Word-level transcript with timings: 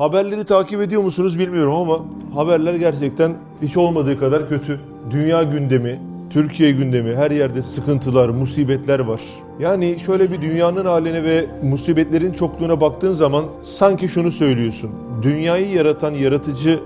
Haberleri 0.00 0.44
takip 0.44 0.80
ediyor 0.80 1.02
musunuz 1.02 1.38
bilmiyorum 1.38 1.74
ama 1.74 1.98
haberler 2.34 2.74
gerçekten 2.74 3.32
hiç 3.62 3.76
olmadığı 3.76 4.18
kadar 4.20 4.48
kötü. 4.48 4.80
Dünya 5.10 5.42
gündemi, 5.42 6.00
Türkiye 6.30 6.70
gündemi, 6.70 7.16
her 7.16 7.30
yerde 7.30 7.62
sıkıntılar, 7.62 8.28
musibetler 8.28 8.98
var. 8.98 9.20
Yani 9.58 9.96
şöyle 10.06 10.32
bir 10.32 10.40
dünyanın 10.40 10.84
haline 10.84 11.24
ve 11.24 11.46
musibetlerin 11.62 12.32
çokluğuna 12.32 12.80
baktığın 12.80 13.12
zaman 13.12 13.44
sanki 13.62 14.08
şunu 14.08 14.32
söylüyorsun. 14.32 14.90
Dünyayı 15.22 15.70
yaratan 15.70 16.12
yaratıcı 16.12 16.80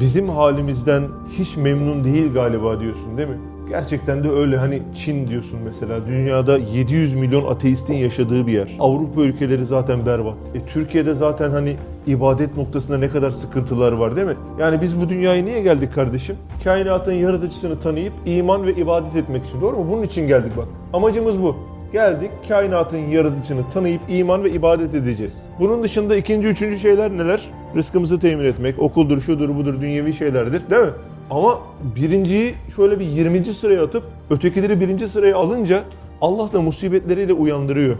bizim 0.00 0.28
halimizden 0.28 1.02
hiç 1.38 1.56
memnun 1.56 2.04
değil 2.04 2.32
galiba 2.32 2.80
diyorsun 2.80 3.18
değil 3.18 3.28
mi? 3.28 3.38
Gerçekten 3.68 4.24
de 4.24 4.30
öyle 4.30 4.56
hani 4.56 4.82
Çin 4.94 5.28
diyorsun 5.28 5.60
mesela 5.64 6.06
dünyada 6.06 6.58
700 6.58 7.14
milyon 7.14 7.44
ateistin 7.44 7.94
yaşadığı 7.94 8.46
bir 8.46 8.52
yer. 8.52 8.76
Avrupa 8.80 9.22
ülkeleri 9.22 9.64
zaten 9.64 10.06
berbat. 10.06 10.34
E 10.54 10.66
Türkiye'de 10.66 11.14
zaten 11.14 11.50
hani 11.50 11.76
ibadet 12.08 12.56
noktasında 12.56 12.98
ne 12.98 13.08
kadar 13.08 13.30
sıkıntılar 13.30 13.92
var 13.92 14.16
değil 14.16 14.26
mi? 14.26 14.36
Yani 14.58 14.80
biz 14.80 15.00
bu 15.00 15.08
dünyaya 15.08 15.44
niye 15.44 15.60
geldik 15.62 15.94
kardeşim? 15.94 16.36
Kainatın 16.64 17.12
yaratıcısını 17.12 17.80
tanıyıp 17.80 18.12
iman 18.26 18.66
ve 18.66 18.72
ibadet 18.74 19.16
etmek 19.16 19.46
için 19.46 19.60
doğru 19.60 19.76
mu? 19.76 19.86
Bunun 19.90 20.02
için 20.02 20.28
geldik 20.28 20.52
bak. 20.56 20.66
Amacımız 20.92 21.42
bu. 21.42 21.56
Geldik 21.92 22.30
kainatın 22.48 22.98
yaratıcısını 22.98 23.70
tanıyıp 23.74 24.00
iman 24.08 24.44
ve 24.44 24.50
ibadet 24.50 24.94
edeceğiz. 24.94 25.42
Bunun 25.60 25.82
dışında 25.82 26.16
ikinci, 26.16 26.48
üçüncü 26.48 26.78
şeyler 26.78 27.10
neler? 27.10 27.50
Rızkımızı 27.76 28.20
temin 28.20 28.44
etmek, 28.44 28.78
okuldur, 28.78 29.20
şudur, 29.20 29.56
budur, 29.56 29.80
dünyevi 29.80 30.12
şeylerdir 30.12 30.70
değil 30.70 30.82
mi? 30.82 30.90
Ama 31.30 31.58
birinciyi 31.96 32.54
şöyle 32.76 33.00
bir 33.00 33.06
20. 33.06 33.44
sıraya 33.44 33.84
atıp 33.84 34.02
ötekileri 34.30 34.80
birinci 34.80 35.08
sıraya 35.08 35.36
alınca 35.36 35.84
Allah 36.20 36.52
da 36.52 36.62
musibetleriyle 36.62 37.32
uyandırıyor. 37.32 37.96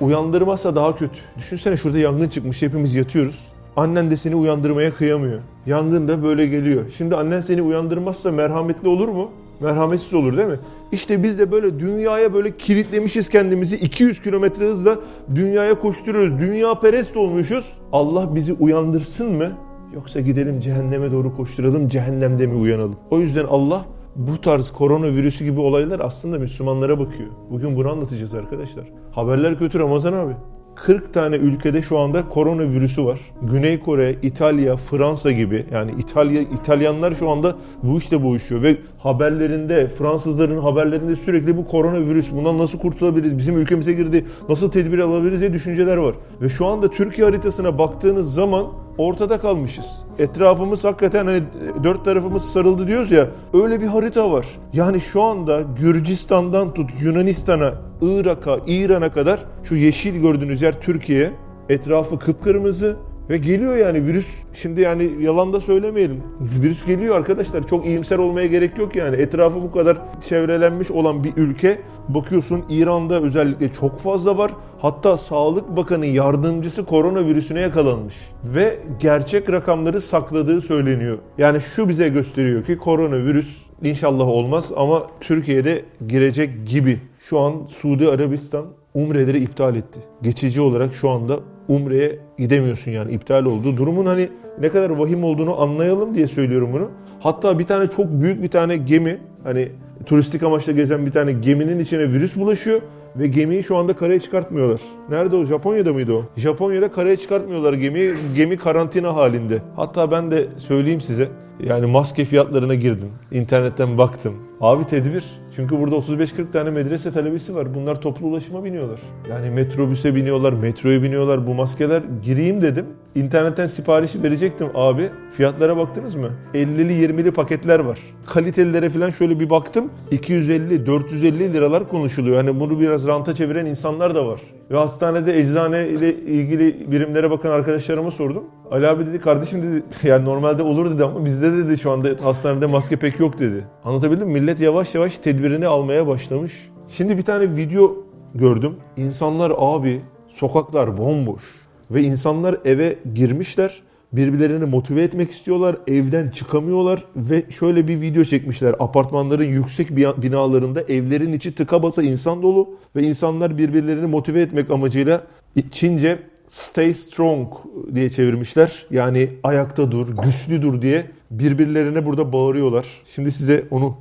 Uyandırmazsa 0.00 0.76
daha 0.76 0.96
kötü. 0.96 1.18
Düşünsene 1.38 1.76
şurada 1.76 1.98
yangın 1.98 2.28
çıkmış 2.28 2.62
hepimiz 2.62 2.94
yatıyoruz. 2.94 3.48
Annen 3.76 4.10
de 4.10 4.16
seni 4.16 4.34
uyandırmaya 4.34 4.94
kıyamıyor. 4.94 5.40
Yangın 5.66 6.08
da 6.08 6.22
böyle 6.22 6.46
geliyor. 6.46 6.82
Şimdi 6.96 7.16
annen 7.16 7.40
seni 7.40 7.62
uyandırmazsa 7.62 8.32
merhametli 8.32 8.88
olur 8.88 9.08
mu? 9.08 9.30
Merhametsiz 9.60 10.14
olur 10.14 10.36
değil 10.36 10.48
mi? 10.48 10.58
İşte 10.92 11.22
biz 11.22 11.38
de 11.38 11.52
böyle 11.52 11.80
dünyaya 11.80 12.34
böyle 12.34 12.56
kilitlemişiz 12.56 13.28
kendimizi 13.28 13.76
200 13.76 14.22
kilometre 14.22 14.66
hızla 14.66 14.98
dünyaya 15.34 15.78
koşturuyoruz. 15.78 16.38
Dünya 16.38 16.80
perest 16.80 17.16
olmuşuz. 17.16 17.72
Allah 17.92 18.34
bizi 18.34 18.52
uyandırsın 18.52 19.32
mı? 19.32 19.52
Yoksa 19.94 20.20
gidelim 20.20 20.60
cehenneme 20.60 21.12
doğru 21.12 21.36
koşturalım, 21.36 21.88
cehennemde 21.88 22.46
mi 22.46 22.54
uyanalım? 22.54 22.96
O 23.10 23.20
yüzden 23.20 23.44
Allah 23.44 23.84
bu 24.16 24.40
tarz 24.40 24.70
koronavirüsü 24.70 25.44
gibi 25.44 25.60
olaylar 25.60 26.00
aslında 26.00 26.38
Müslümanlara 26.38 26.98
bakıyor. 26.98 27.28
Bugün 27.50 27.76
bunu 27.76 27.90
anlatacağız 27.90 28.34
arkadaşlar. 28.34 28.84
Haberler 29.14 29.58
kötü 29.58 29.78
Ramazan 29.78 30.12
abi. 30.12 30.32
40 30.74 31.14
tane 31.14 31.36
ülkede 31.36 31.82
şu 31.82 31.98
anda 31.98 32.28
koronavirüsü 32.28 33.04
var. 33.04 33.20
Güney 33.42 33.80
Kore, 33.80 34.16
İtalya, 34.22 34.76
Fransa 34.76 35.32
gibi 35.32 35.66
yani 35.72 35.90
İtalya 35.98 36.40
İtalyanlar 36.40 37.12
şu 37.12 37.30
anda 37.30 37.56
bu 37.82 37.98
işte 37.98 38.22
boğuşuyor 38.22 38.62
ve 38.62 38.76
haberlerinde 38.98 39.88
Fransızların 39.88 40.58
haberlerinde 40.58 41.16
sürekli 41.16 41.56
bu 41.56 41.64
koronavirüs 41.64 42.32
bundan 42.32 42.58
nasıl 42.58 42.78
kurtulabiliriz? 42.78 43.38
Bizim 43.38 43.58
ülkemize 43.58 43.92
girdi. 43.92 44.26
Nasıl 44.48 44.70
tedbir 44.70 44.98
alabiliriz 44.98 45.40
diye 45.40 45.52
düşünceler 45.52 45.96
var. 45.96 46.14
Ve 46.40 46.48
şu 46.48 46.66
anda 46.66 46.90
Türkiye 46.90 47.26
haritasına 47.26 47.78
baktığınız 47.78 48.34
zaman 48.34 48.66
ortada 48.98 49.40
kalmışız. 49.40 49.86
Etrafımız 50.18 50.84
hakikaten 50.84 51.26
hani 51.26 51.42
dört 51.84 52.04
tarafımız 52.04 52.44
sarıldı 52.44 52.86
diyoruz 52.86 53.10
ya 53.10 53.28
öyle 53.54 53.80
bir 53.80 53.86
harita 53.86 54.30
var. 54.30 54.46
Yani 54.72 55.00
şu 55.00 55.22
anda 55.22 55.62
Gürcistan'dan 55.80 56.74
tut 56.74 56.90
Yunanistan'a, 57.00 57.74
Irak'a, 58.02 58.58
İran'a 58.66 59.12
kadar 59.12 59.40
şu 59.64 59.76
yeşil 59.76 60.20
gördüğünüz 60.20 60.62
yer 60.62 60.80
Türkiye. 60.80 61.32
Etrafı 61.68 62.18
kıpkırmızı 62.18 62.96
ve 63.30 63.38
geliyor 63.38 63.76
yani 63.76 64.06
virüs. 64.06 64.26
Şimdi 64.54 64.80
yani 64.80 65.10
yalan 65.20 65.52
da 65.52 65.60
söylemeyelim. 65.60 66.22
Virüs 66.62 66.86
geliyor 66.86 67.16
arkadaşlar. 67.16 67.66
Çok 67.66 67.86
iyimser 67.86 68.18
olmaya 68.18 68.46
gerek 68.46 68.78
yok 68.78 68.96
yani. 68.96 69.16
Etrafı 69.16 69.62
bu 69.62 69.72
kadar 69.72 69.98
çevrelenmiş 70.28 70.90
olan 70.90 71.24
bir 71.24 71.32
ülke. 71.36 71.78
Bakıyorsun 72.08 72.64
İran'da 72.68 73.22
özellikle 73.22 73.72
çok 73.72 73.98
fazla 73.98 74.38
var. 74.38 74.52
Hatta 74.78 75.16
Sağlık 75.16 75.76
Bakanı 75.76 76.06
yardımcısı 76.06 76.84
koronavirüsüne 76.84 77.60
yakalanmış. 77.60 78.14
Ve 78.44 78.78
gerçek 79.00 79.50
rakamları 79.50 80.00
sakladığı 80.00 80.60
söyleniyor. 80.60 81.18
Yani 81.38 81.60
şu 81.60 81.88
bize 81.88 82.08
gösteriyor 82.08 82.64
ki 82.64 82.78
koronavirüs 82.78 83.56
inşallah 83.82 84.28
olmaz 84.28 84.72
ama 84.76 85.02
Türkiye'de 85.20 85.84
girecek 86.08 86.66
gibi. 86.68 87.00
Şu 87.20 87.40
an 87.40 87.52
Suudi 87.68 88.08
Arabistan 88.08 88.66
umreleri 88.94 89.42
iptal 89.42 89.76
etti. 89.76 90.00
Geçici 90.22 90.60
olarak 90.60 90.94
şu 90.94 91.10
anda 91.10 91.40
umreye 91.68 92.18
gidemiyorsun 92.38 92.90
yani 92.90 93.12
iptal 93.12 93.44
oldu. 93.44 93.76
Durumun 93.76 94.06
hani 94.06 94.28
ne 94.60 94.68
kadar 94.68 94.90
vahim 94.90 95.24
olduğunu 95.24 95.60
anlayalım 95.60 96.14
diye 96.14 96.26
söylüyorum 96.26 96.70
bunu. 96.72 96.90
Hatta 97.20 97.58
bir 97.58 97.66
tane 97.66 97.90
çok 97.90 98.06
büyük 98.06 98.42
bir 98.42 98.48
tane 98.48 98.76
gemi 98.76 99.18
hani 99.44 99.68
turistik 100.06 100.42
amaçla 100.42 100.72
gezen 100.72 101.06
bir 101.06 101.12
tane 101.12 101.32
geminin 101.32 101.78
içine 101.78 102.12
virüs 102.12 102.36
bulaşıyor 102.36 102.80
ve 103.16 103.26
gemiyi 103.26 103.62
şu 103.62 103.76
anda 103.76 103.96
karaya 103.96 104.20
çıkartmıyorlar. 104.20 104.80
Nerede 105.10 105.36
o? 105.36 105.44
Japonya'da 105.44 105.92
mıydı 105.92 106.12
o? 106.12 106.24
Japonya'da 106.36 106.90
karaya 106.90 107.16
çıkartmıyorlar 107.16 107.72
gemiyi. 107.72 108.14
Gemi 108.36 108.56
karantina 108.56 109.14
halinde. 109.14 109.62
Hatta 109.76 110.10
ben 110.10 110.30
de 110.30 110.46
söyleyeyim 110.56 111.00
size. 111.00 111.28
Yani 111.60 111.86
maske 111.86 112.24
fiyatlarına 112.24 112.74
girdim. 112.74 113.08
İnternetten 113.32 113.98
baktım. 113.98 114.34
Abi 114.60 114.84
tedbir. 114.84 115.24
Çünkü 115.56 115.80
burada 115.80 115.94
35-40 115.96 116.52
tane 116.52 116.70
medrese 116.70 117.12
talebesi 117.12 117.54
var. 117.54 117.74
Bunlar 117.74 118.00
toplu 118.00 118.26
ulaşıma 118.26 118.64
biniyorlar. 118.64 119.00
Yani 119.30 119.50
metrobüse 119.50 120.14
biniyorlar, 120.14 120.52
metroya 120.52 121.02
biniyorlar. 121.02 121.46
Bu 121.46 121.54
maskeler 121.54 122.02
gireyim 122.22 122.62
dedim. 122.62 122.86
İnternetten 123.14 123.66
siparişi 123.66 124.22
verecektim 124.22 124.68
abi. 124.74 125.10
Fiyatlara 125.32 125.76
baktınız 125.76 126.14
mı? 126.14 126.30
50'li 126.54 126.92
20'li 126.92 127.30
paketler 127.30 127.78
var. 127.78 127.98
Kalitelilere 128.26 128.90
falan 128.90 129.10
şöyle 129.10 129.40
bir 129.40 129.50
baktım. 129.50 129.90
250-450 130.12 131.52
liralar 131.52 131.88
konuşuluyor. 131.88 132.36
Hani 132.36 132.60
bunu 132.60 132.80
biraz 132.80 133.06
ranta 133.06 133.34
çeviren 133.34 133.66
insanlar 133.66 134.14
da 134.14 134.26
var. 134.26 134.40
Ve 134.70 134.76
hastanede 134.76 135.40
eczane 135.40 135.88
ile 135.88 136.14
ilgili 136.14 136.90
birimlere 136.92 137.30
bakan 137.30 137.50
arkadaşlarıma 137.50 138.10
sordum. 138.10 138.44
Ali 138.70 138.88
abi 138.88 139.06
dedi 139.06 139.20
kardeşim 139.20 139.62
dedi 139.62 139.82
yani 140.08 140.24
normalde 140.24 140.62
olur 140.62 140.90
dedi 140.90 141.04
ama 141.04 141.24
bizde 141.24 141.52
dedi 141.52 141.78
şu 141.78 141.90
anda 141.90 142.08
hastanede 142.22 142.66
maske 142.66 142.96
pek 142.96 143.20
yok 143.20 143.38
dedi. 143.38 143.64
Anlatabildim 143.84 144.28
mi? 144.28 144.32
Millet 144.32 144.60
yavaş 144.60 144.94
yavaş 144.94 145.18
tedbirini 145.18 145.66
almaya 145.66 146.06
başlamış. 146.06 146.70
Şimdi 146.88 147.18
bir 147.18 147.22
tane 147.22 147.56
video 147.56 147.96
gördüm. 148.34 148.74
İnsanlar 148.96 149.52
abi 149.58 150.02
sokaklar 150.34 150.98
bomboş 150.98 151.42
ve 151.90 152.02
insanlar 152.02 152.56
eve 152.64 152.96
girmişler 153.14 153.82
birbirlerini 154.12 154.64
motive 154.64 155.02
etmek 155.02 155.30
istiyorlar. 155.30 155.76
Evden 155.86 156.28
çıkamıyorlar 156.28 157.04
ve 157.16 157.44
şöyle 157.50 157.88
bir 157.88 158.00
video 158.00 158.24
çekmişler. 158.24 158.74
Apartmanların 158.78 159.44
yüksek 159.44 159.96
binalarında 159.96 160.82
evlerin 160.82 161.32
içi 161.32 161.54
tıka 161.54 161.82
basa 161.82 162.02
insan 162.02 162.42
dolu 162.42 162.78
ve 162.96 163.02
insanlar 163.02 163.58
birbirlerini 163.58 164.06
motive 164.06 164.40
etmek 164.40 164.70
amacıyla 164.70 165.22
Çince 165.70 166.18
stay 166.48 166.94
strong 166.94 167.48
diye 167.94 168.10
çevirmişler. 168.10 168.86
Yani 168.90 169.28
ayakta 169.42 169.90
dur, 169.90 170.08
güçlü 170.22 170.62
dur 170.62 170.82
diye 170.82 171.06
birbirlerine 171.30 172.06
burada 172.06 172.32
bağırıyorlar. 172.32 172.86
Şimdi 173.14 173.32
size 173.32 173.64
onu 173.70 173.96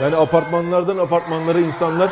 Yani 0.00 0.16
apartmanlardan 0.16 0.98
apartmanlara 0.98 1.58
insanlar 1.60 2.10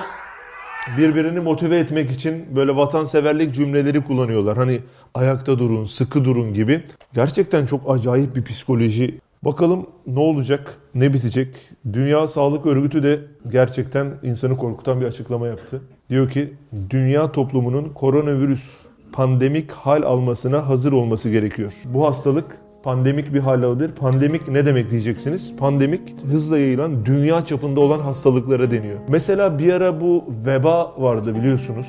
birbirini 0.99 1.41
motive 1.41 1.78
etmek 1.78 2.10
için 2.10 2.56
böyle 2.56 2.76
vatanseverlik 2.76 3.54
cümleleri 3.54 4.04
kullanıyorlar. 4.04 4.57
Hani 4.57 4.80
ayakta 5.15 5.59
durun, 5.59 5.84
sıkı 5.84 6.24
durun 6.24 6.54
gibi. 6.54 6.83
Gerçekten 7.15 7.66
çok 7.66 7.91
acayip 7.91 8.36
bir 8.36 8.45
psikoloji. 8.45 9.18
Bakalım 9.42 9.86
ne 10.07 10.21
olacak, 10.21 10.74
ne 10.95 11.13
bitecek? 11.13 11.57
Dünya 11.92 12.28
Sağlık 12.28 12.66
Örgütü 12.66 13.03
de 13.03 13.21
gerçekten 13.48 14.15
insanı 14.22 14.57
korkutan 14.57 15.01
bir 15.01 15.07
açıklama 15.07 15.47
yaptı. 15.47 15.83
Diyor 16.10 16.30
ki 16.30 16.54
dünya 16.91 17.33
toplumunun 17.33 17.89
koronavirüs 17.89 18.86
pandemik 19.13 19.71
hal 19.71 20.03
almasına 20.03 20.68
hazır 20.68 20.92
olması 20.92 21.30
gerekiyor. 21.30 21.72
Bu 21.84 22.07
hastalık 22.07 22.59
pandemik 22.83 23.34
bir 23.34 23.41
hal 23.41 23.63
alabilir. 23.63 23.92
Pandemik 23.92 24.48
ne 24.48 24.66
demek 24.66 24.91
diyeceksiniz? 24.91 25.57
Pandemik 25.57 26.01
hızla 26.30 26.59
yayılan 26.59 27.07
dünya 27.07 27.45
çapında 27.45 27.80
olan 27.80 28.01
hastalıklara 28.01 28.71
deniyor. 28.71 28.98
Mesela 29.09 29.59
bir 29.59 29.72
ara 29.72 30.01
bu 30.01 30.25
veba 30.47 30.95
vardı 30.98 31.36
biliyorsunuz. 31.36 31.86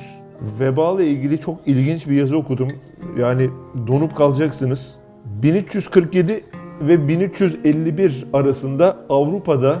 Veba 0.60 0.92
ile 0.92 1.06
ilgili 1.06 1.40
çok 1.40 1.58
ilginç 1.66 2.06
bir 2.06 2.12
yazı 2.12 2.36
okudum. 2.36 2.68
Yani 3.18 3.50
donup 3.86 4.16
kalacaksınız. 4.16 4.96
1347 5.42 6.44
ve 6.80 7.08
1351 7.08 8.26
arasında 8.32 8.96
Avrupa'da 9.08 9.78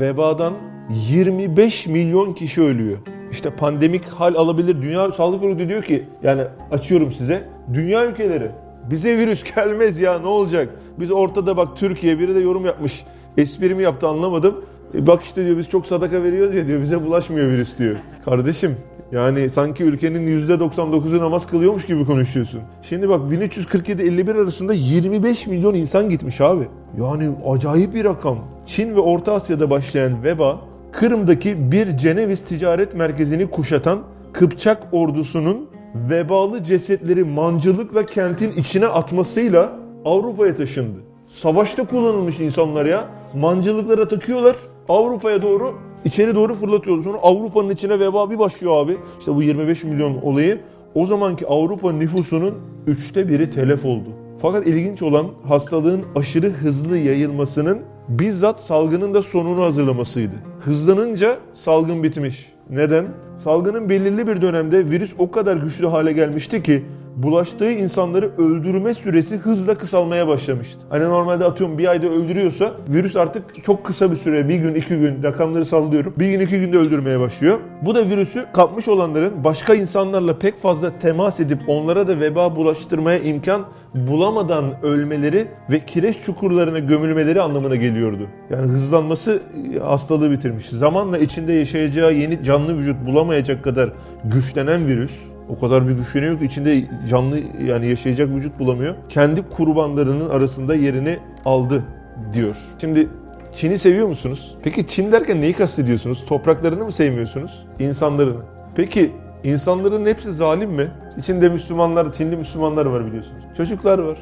vebadan 0.00 0.52
25 0.90 1.86
milyon 1.86 2.32
kişi 2.32 2.62
ölüyor. 2.62 2.98
işte 3.30 3.50
pandemik 3.50 4.04
hal 4.04 4.34
alabilir. 4.34 4.82
Dünya 4.82 5.12
Sağlık 5.12 5.44
Örgütü 5.44 5.68
diyor 5.68 5.82
ki 5.82 6.04
yani 6.22 6.42
açıyorum 6.70 7.12
size. 7.12 7.48
Dünya 7.74 8.06
ülkeleri 8.06 8.50
bize 8.90 9.18
virüs 9.18 9.54
gelmez 9.54 10.00
ya 10.00 10.18
ne 10.18 10.26
olacak? 10.26 10.68
Biz 11.00 11.10
ortada 11.10 11.56
bak 11.56 11.68
Türkiye 11.76 12.18
biri 12.18 12.34
de 12.34 12.40
yorum 12.40 12.64
yapmış. 12.64 13.04
Esprimi 13.36 13.82
yaptı 13.82 14.08
anlamadım. 14.08 14.64
E 14.94 15.06
bak 15.06 15.22
işte 15.22 15.44
diyor 15.44 15.58
biz 15.58 15.68
çok 15.68 15.86
sadaka 15.86 16.22
veriyoruz 16.22 16.54
ya 16.54 16.66
diyor 16.66 16.80
bize 16.80 17.04
bulaşmıyor 17.04 17.48
virüs 17.48 17.78
diyor. 17.78 17.96
Kardeşim 18.24 18.76
yani 19.12 19.50
sanki 19.50 19.84
ülkenin 19.84 20.46
%99'u 20.48 21.18
namaz 21.18 21.46
kılıyormuş 21.46 21.86
gibi 21.86 22.06
konuşuyorsun. 22.06 22.60
Şimdi 22.82 23.08
bak 23.08 23.20
1347-51 23.32 24.42
arasında 24.42 24.72
25 24.72 25.46
milyon 25.46 25.74
insan 25.74 26.10
gitmiş 26.10 26.40
abi. 26.40 26.68
Yani 27.00 27.30
acayip 27.46 27.94
bir 27.94 28.04
rakam. 28.04 28.38
Çin 28.66 28.96
ve 28.96 29.00
Orta 29.00 29.32
Asya'da 29.34 29.70
başlayan 29.70 30.24
veba 30.24 30.60
Kırım'daki 30.92 31.72
bir 31.72 31.96
Ceneviz 31.96 32.44
ticaret 32.44 32.94
merkezini 32.94 33.50
kuşatan 33.50 33.98
Kıpçak 34.32 34.82
ordusunun 34.92 35.68
vebalı 35.94 36.62
cesetleri 36.64 37.24
mancılıkla 37.24 38.06
kentin 38.06 38.52
içine 38.52 38.86
atmasıyla 38.86 39.72
Avrupa'ya 40.04 40.56
taşındı. 40.56 40.98
Savaşta 41.28 41.84
kullanılmış 41.86 42.40
insanlar 42.40 42.86
ya. 42.86 43.08
Mancılıklara 43.34 44.08
takıyorlar. 44.08 44.56
Avrupa'ya 44.88 45.42
doğru 45.42 45.74
içeri 46.04 46.34
doğru 46.34 46.54
fırlatıyorlar. 46.54 47.04
Sonra 47.04 47.18
Avrupa'nın 47.22 47.70
içine 47.70 48.00
veba 48.00 48.30
bir 48.30 48.38
başlıyor 48.38 48.84
abi. 48.84 48.96
İşte 49.18 49.34
bu 49.34 49.42
25 49.42 49.84
milyon 49.84 50.22
olayı. 50.22 50.60
O 50.94 51.06
zamanki 51.06 51.46
Avrupa 51.46 51.92
nüfusunun 51.92 52.54
üçte 52.86 53.28
biri 53.28 53.50
telef 53.50 53.84
oldu. 53.84 54.08
Fakat 54.42 54.66
ilginç 54.66 55.02
olan 55.02 55.26
hastalığın 55.48 56.04
aşırı 56.16 56.50
hızlı 56.50 56.98
yayılmasının 56.98 57.78
bizzat 58.08 58.60
salgının 58.60 59.14
da 59.14 59.22
sonunu 59.22 59.62
hazırlamasıydı. 59.62 60.34
Hızlanınca 60.60 61.36
salgın 61.52 62.02
bitmiş. 62.02 62.52
Neden? 62.70 63.06
Salgının 63.36 63.88
belirli 63.88 64.26
bir 64.26 64.42
dönemde 64.42 64.90
virüs 64.90 65.14
o 65.18 65.30
kadar 65.30 65.56
güçlü 65.56 65.86
hale 65.86 66.12
gelmişti 66.12 66.62
ki 66.62 66.84
bulaştığı 67.22 67.72
insanları 67.72 68.30
öldürme 68.38 68.94
süresi 68.94 69.36
hızla 69.36 69.74
kısalmaya 69.74 70.28
başlamıştı. 70.28 70.78
Hani 70.90 71.04
normalde 71.04 71.44
atıyorum 71.44 71.78
bir 71.78 71.88
ayda 71.88 72.06
öldürüyorsa 72.06 72.72
virüs 72.88 73.16
artık 73.16 73.64
çok 73.64 73.84
kısa 73.84 74.10
bir 74.10 74.16
süre 74.16 74.48
bir 74.48 74.56
gün 74.56 74.74
iki 74.74 74.88
gün 74.88 75.22
rakamları 75.22 75.64
sallıyorum. 75.64 76.14
Bir 76.18 76.30
gün 76.30 76.40
iki 76.40 76.60
günde 76.60 76.78
öldürmeye 76.78 77.20
başlıyor. 77.20 77.58
Bu 77.82 77.94
da 77.94 78.08
virüsü 78.08 78.46
kapmış 78.52 78.88
olanların 78.88 79.44
başka 79.44 79.74
insanlarla 79.74 80.38
pek 80.38 80.58
fazla 80.58 80.98
temas 80.98 81.40
edip 81.40 81.58
onlara 81.68 82.08
da 82.08 82.20
veba 82.20 82.56
bulaştırmaya 82.56 83.18
imkan 83.18 83.64
bulamadan 83.94 84.64
ölmeleri 84.82 85.48
ve 85.70 85.86
kireç 85.86 86.16
çukurlarına 86.26 86.78
gömülmeleri 86.78 87.42
anlamına 87.42 87.76
geliyordu. 87.76 88.26
Yani 88.50 88.72
hızlanması 88.72 89.42
hastalığı 89.82 90.30
bitirmiş. 90.30 90.68
Zamanla 90.68 91.18
içinde 91.18 91.52
yaşayacağı 91.52 92.14
yeni 92.14 92.44
canlı 92.44 92.78
vücut 92.78 93.06
bulamayacak 93.06 93.64
kadar 93.64 93.92
güçlenen 94.24 94.86
virüs 94.86 95.37
o 95.48 95.60
kadar 95.60 95.88
bir 95.88 95.92
güçleniyor 95.92 96.38
ki 96.38 96.44
içinde 96.44 96.84
canlı 97.08 97.40
yani 97.66 97.86
yaşayacak 97.86 98.28
vücut 98.28 98.58
bulamıyor. 98.58 98.94
Kendi 99.08 99.42
kurbanlarının 99.42 100.30
arasında 100.30 100.74
yerini 100.74 101.18
aldı 101.44 101.84
diyor. 102.32 102.56
Şimdi 102.80 103.08
Çin'i 103.52 103.78
seviyor 103.78 104.08
musunuz? 104.08 104.56
Peki 104.62 104.86
Çin 104.86 105.12
derken 105.12 105.40
neyi 105.40 105.52
kastediyorsunuz? 105.52 106.24
Topraklarını 106.28 106.84
mı 106.84 106.92
sevmiyorsunuz? 106.92 107.66
İnsanlarını. 107.78 108.40
Peki 108.74 109.12
insanların 109.44 110.06
hepsi 110.06 110.32
zalim 110.32 110.70
mi? 110.70 110.88
İçinde 111.18 111.48
Müslümanlar, 111.48 112.12
Çinli 112.12 112.36
Müslümanlar 112.36 112.86
var 112.86 113.06
biliyorsunuz. 113.06 113.44
Çocuklar 113.56 113.98
var. 113.98 114.18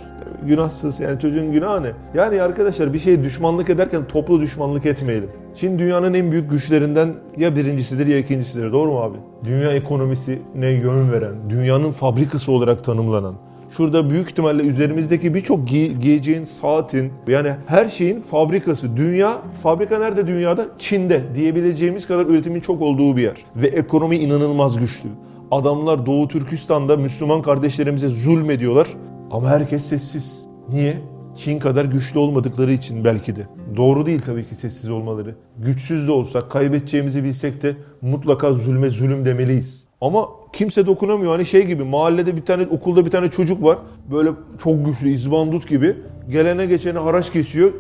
Günahsız 0.47 1.01
yani 1.01 1.21
çocuğun 1.21 1.53
günahı 1.53 1.83
ne? 1.83 1.93
Yani 2.15 2.43
arkadaşlar 2.43 2.93
bir 2.93 2.99
şeye 2.99 3.25
düşmanlık 3.25 3.71
ederken 3.71 4.03
toplu 4.09 4.41
düşmanlık 4.41 4.87
etmeyelim. 4.87 5.29
Çin 5.55 5.79
dünyanın 5.79 6.15
en 6.15 6.33
büyük 6.33 6.51
güçlerinden 6.51 7.09
ya 7.37 7.57
birincisidir 7.57 8.07
ya 8.07 8.19
ikincisidir. 8.19 8.73
Doğru 8.73 8.91
mu 8.93 8.99
abi? 9.01 9.17
Dünya 9.45 9.73
ekonomisine 9.73 10.69
yön 10.69 11.13
veren, 11.13 11.35
dünyanın 11.49 11.93
fabrikası 11.93 12.53
olarak 12.53 12.85
tanımlanan, 12.85 13.35
şurada 13.71 14.11
büyük 14.11 14.31
ihtimalle 14.31 14.63
üzerimizdeki 14.63 15.35
birçok 15.35 15.69
giy- 15.69 15.93
giyeceğin 16.01 16.45
saatin 16.45 17.13
yani 17.29 17.53
her 17.67 17.89
şeyin 17.89 18.21
fabrikası. 18.21 18.97
Dünya, 18.97 19.39
fabrika 19.63 19.99
nerede 19.99 20.27
dünyada? 20.27 20.67
Çin'de 20.79 21.23
diyebileceğimiz 21.35 22.07
kadar 22.07 22.27
üretimin 22.27 22.61
çok 22.61 22.83
olduğu 22.83 23.17
bir 23.17 23.23
yer. 23.23 23.37
Ve 23.57 23.67
ekonomi 23.67 24.17
inanılmaz 24.17 24.79
güçlü. 24.79 25.09
Adamlar 25.51 26.07
Doğu 26.07 26.29
Türkistan'da 26.29 26.97
Müslüman 26.97 27.43
kardeşlerimize 27.43 28.09
zulmediyorlar 28.09 28.89
ama 29.31 29.49
herkes 29.49 29.85
sessiz. 29.85 30.47
Niye? 30.69 31.01
Çin 31.37 31.59
kadar 31.59 31.85
güçlü 31.85 32.19
olmadıkları 32.19 32.73
için 32.73 33.05
belki 33.05 33.37
de. 33.37 33.47
Doğru 33.77 34.07
değil 34.07 34.21
tabii 34.27 34.49
ki 34.49 34.55
sessiz 34.55 34.91
olmaları. 34.91 35.35
Güçsüz 35.59 36.07
de 36.07 36.13
olsak, 36.13 36.51
kaybedeceğimizi 36.51 37.25
bilsek 37.25 37.63
de 37.63 37.77
mutlaka 38.03 38.53
zulme 38.53 38.91
zulüm 38.91 39.25
demeliyiz. 39.25 39.87
Ama 40.01 40.29
kimse 40.53 40.87
dokunamıyor. 40.87 41.33
Hani 41.33 41.47
şey 41.47 41.67
gibi 41.67 41.85
mahallede 41.85 42.37
bir 42.37 42.45
tane 42.45 42.67
okulda 42.71 43.07
bir 43.07 43.11
tane 43.11 43.31
çocuk 43.31 43.65
var. 43.65 43.79
Böyle 44.11 44.31
çok 44.63 44.87
güçlü 44.87 45.09
izbandut 45.09 45.69
gibi. 45.69 45.97
Gelene 46.31 46.67
geçene 46.67 46.99
haraç 46.99 47.33
kesiyor. 47.33 47.73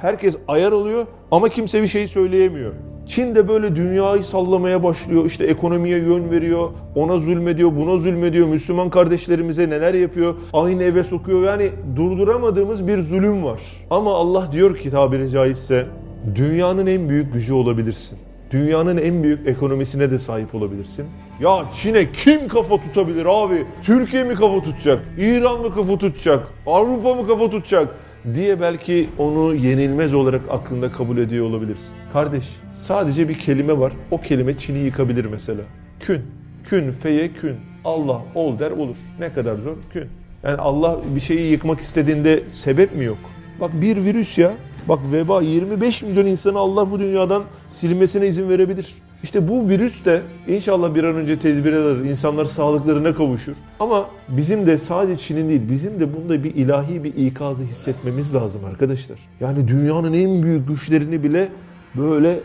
Herkes 0.00 0.36
ayar 0.48 0.72
oluyor 0.72 1.06
ama 1.30 1.48
kimse 1.48 1.82
bir 1.82 1.88
şey 1.88 2.08
söyleyemiyor. 2.08 2.72
Çin 3.06 3.34
de 3.34 3.48
böyle 3.48 3.76
dünyayı 3.76 4.22
sallamaya 4.22 4.82
başlıyor. 4.82 5.24
İşte 5.24 5.44
ekonomiye 5.44 5.98
yön 5.98 6.30
veriyor. 6.30 6.68
Ona 6.94 7.16
zulmediyor, 7.16 7.76
buna 7.76 7.98
zulmediyor. 7.98 8.46
Müslüman 8.48 8.90
kardeşlerimize 8.90 9.70
neler 9.70 9.94
yapıyor? 9.94 10.34
Aynı 10.52 10.82
eve 10.82 11.04
sokuyor. 11.04 11.42
Yani 11.44 11.70
durduramadığımız 11.96 12.86
bir 12.88 12.98
zulüm 12.98 13.44
var. 13.44 13.60
Ama 13.90 14.14
Allah 14.14 14.48
diyor 14.52 14.76
ki 14.76 14.90
tabiri 14.90 15.30
caizse 15.30 15.86
dünyanın 16.34 16.86
en 16.86 17.08
büyük 17.08 17.32
gücü 17.32 17.52
olabilirsin. 17.52 18.18
Dünyanın 18.50 18.96
en 18.96 19.22
büyük 19.22 19.48
ekonomisine 19.48 20.10
de 20.10 20.18
sahip 20.18 20.54
olabilirsin. 20.54 21.06
Ya 21.40 21.64
Çin'e 21.74 22.12
kim 22.12 22.48
kafa 22.48 22.76
tutabilir 22.76 23.26
abi? 23.28 23.64
Türkiye 23.82 24.24
mi 24.24 24.34
kafa 24.34 24.62
tutacak? 24.62 25.04
İran 25.18 25.60
mı 25.60 25.74
kafa 25.74 25.98
tutacak? 25.98 26.48
Avrupa 26.66 27.14
mı 27.14 27.26
kafa 27.26 27.50
tutacak? 27.50 27.88
Diye 28.34 28.60
belki 28.60 29.08
onu 29.18 29.54
yenilmez 29.54 30.14
olarak 30.14 30.42
aklında 30.50 30.92
kabul 30.92 31.18
ediyor 31.18 31.46
olabilirsin. 31.46 31.96
Kardeş 32.12 32.44
sadece 32.76 33.28
bir 33.28 33.38
kelime 33.38 33.78
var. 33.78 33.92
O 34.10 34.20
kelime 34.20 34.56
Çin'i 34.58 34.78
yıkabilir 34.78 35.24
mesela. 35.24 35.62
Kün. 36.00 36.20
Kün 36.64 36.92
feye 36.92 37.32
kün. 37.32 37.56
Allah 37.84 38.22
ol 38.34 38.58
der 38.58 38.70
olur. 38.70 38.96
Ne 39.18 39.32
kadar 39.32 39.56
zor? 39.56 39.76
Kün. 39.92 40.08
Yani 40.42 40.56
Allah 40.56 40.98
bir 41.14 41.20
şeyi 41.20 41.50
yıkmak 41.50 41.80
istediğinde 41.80 42.42
sebep 42.48 42.96
mi 42.96 43.04
yok? 43.04 43.18
Bak 43.60 43.70
bir 43.80 43.96
virüs 43.96 44.38
ya. 44.38 44.52
Bak 44.88 44.98
veba 45.12 45.42
25 45.42 46.02
milyon 46.02 46.26
insanı 46.26 46.58
Allah 46.58 46.90
bu 46.90 47.00
dünyadan 47.00 47.42
silmesine 47.70 48.26
izin 48.26 48.48
verebilir. 48.48 48.94
İşte 49.22 49.48
bu 49.48 49.68
virüs 49.68 50.04
de 50.04 50.22
inşallah 50.48 50.94
bir 50.94 51.04
an 51.04 51.14
önce 51.14 51.38
tedbir 51.38 51.72
alır, 51.72 52.04
insanlar 52.04 52.44
sağlıklarına 52.44 53.14
kavuşur. 53.14 53.52
Ama 53.80 54.08
bizim 54.28 54.66
de 54.66 54.78
sadece 54.78 55.18
Çin'in 55.18 55.48
değil, 55.48 55.62
bizim 55.70 56.00
de 56.00 56.16
bunda 56.16 56.44
bir 56.44 56.54
ilahi 56.54 57.04
bir 57.04 57.14
ikazı 57.14 57.62
hissetmemiz 57.62 58.34
lazım 58.34 58.64
arkadaşlar. 58.64 59.18
Yani 59.40 59.68
dünyanın 59.68 60.12
en 60.12 60.42
büyük 60.42 60.68
güçlerini 60.68 61.22
bile 61.22 61.48
böyle 61.96 62.40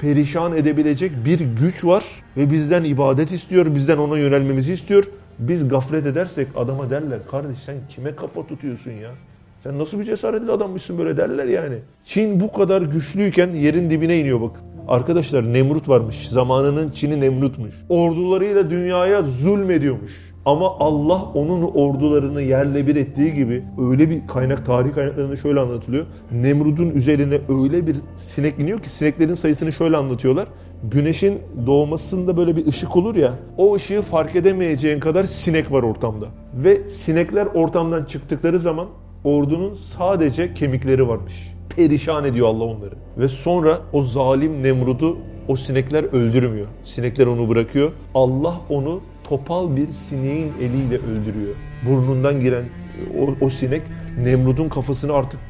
perişan 0.00 0.56
edebilecek 0.56 1.12
bir 1.24 1.40
güç 1.40 1.84
var 1.84 2.04
ve 2.36 2.50
bizden 2.50 2.84
ibadet 2.84 3.32
istiyor, 3.32 3.74
bizden 3.74 3.98
ona 3.98 4.18
yönelmemizi 4.18 4.72
istiyor. 4.72 5.04
Biz 5.38 5.68
gaflet 5.68 6.06
edersek 6.06 6.48
adama 6.56 6.90
derler, 6.90 7.18
kardeş 7.30 7.58
sen 7.58 7.76
kime 7.88 8.14
kafa 8.16 8.46
tutuyorsun 8.46 8.90
ya? 8.90 9.10
Sen 9.62 9.78
nasıl 9.78 10.00
bir 10.00 10.04
cesaretli 10.04 10.50
adammışsın 10.50 10.98
böyle 10.98 11.16
derler 11.16 11.44
yani. 11.44 11.76
Çin 12.04 12.40
bu 12.40 12.52
kadar 12.52 12.82
güçlüyken 12.82 13.48
yerin 13.48 13.90
dibine 13.90 14.18
iniyor 14.20 14.40
bak. 14.40 14.60
Arkadaşlar 14.90 15.52
Nemrut 15.52 15.88
varmış. 15.88 16.28
Zamanının 16.28 16.90
Çin'i 16.90 17.20
Nemrut'muş. 17.20 17.74
Ordularıyla 17.88 18.70
dünyaya 18.70 19.22
zulmediyormuş. 19.22 20.32
Ama 20.44 20.78
Allah 20.78 21.24
onun 21.34 21.62
ordularını 21.62 22.42
yerle 22.42 22.86
bir 22.86 22.96
ettiği 22.96 23.34
gibi 23.34 23.64
öyle 23.90 24.10
bir 24.10 24.26
kaynak, 24.26 24.66
tarih 24.66 24.94
kaynaklarında 24.94 25.36
şöyle 25.36 25.60
anlatılıyor. 25.60 26.06
Nemrut'un 26.32 26.90
üzerine 26.90 27.40
öyle 27.48 27.86
bir 27.86 27.96
sinek 28.16 28.58
iniyor 28.58 28.78
ki 28.78 28.90
sineklerin 28.90 29.34
sayısını 29.34 29.72
şöyle 29.72 29.96
anlatıyorlar. 29.96 30.48
Güneşin 30.90 31.38
doğmasında 31.66 32.36
böyle 32.36 32.56
bir 32.56 32.66
ışık 32.66 32.96
olur 32.96 33.14
ya, 33.14 33.34
o 33.56 33.74
ışığı 33.74 34.02
fark 34.02 34.36
edemeyeceğin 34.36 35.00
kadar 35.00 35.24
sinek 35.24 35.72
var 35.72 35.82
ortamda. 35.82 36.26
Ve 36.54 36.88
sinekler 36.88 37.46
ortamdan 37.46 38.04
çıktıkları 38.04 38.58
zaman 38.58 38.86
ordunun 39.24 39.74
sadece 39.74 40.54
kemikleri 40.54 41.08
varmış. 41.08 41.54
Perişan 41.76 42.24
ediyor 42.24 42.48
Allah 42.48 42.64
onları. 42.64 42.94
Ve 43.18 43.28
sonra 43.28 43.80
o 43.92 44.02
zalim 44.02 44.62
Nemrut'u 44.62 45.18
o 45.48 45.56
sinekler 45.56 46.04
öldürmüyor. 46.04 46.66
Sinekler 46.84 47.26
onu 47.26 47.48
bırakıyor. 47.48 47.92
Allah 48.14 48.60
onu 48.68 49.00
topal 49.24 49.76
bir 49.76 49.92
sineğin 49.92 50.52
eliyle 50.60 50.98
öldürüyor. 50.98 51.54
Burnundan 51.88 52.40
giren 52.40 52.64
o, 53.20 53.44
o 53.46 53.50
sinek 53.50 53.82
Nemrut'un 54.24 54.68
kafasını 54.68 55.12
artık 55.12 55.40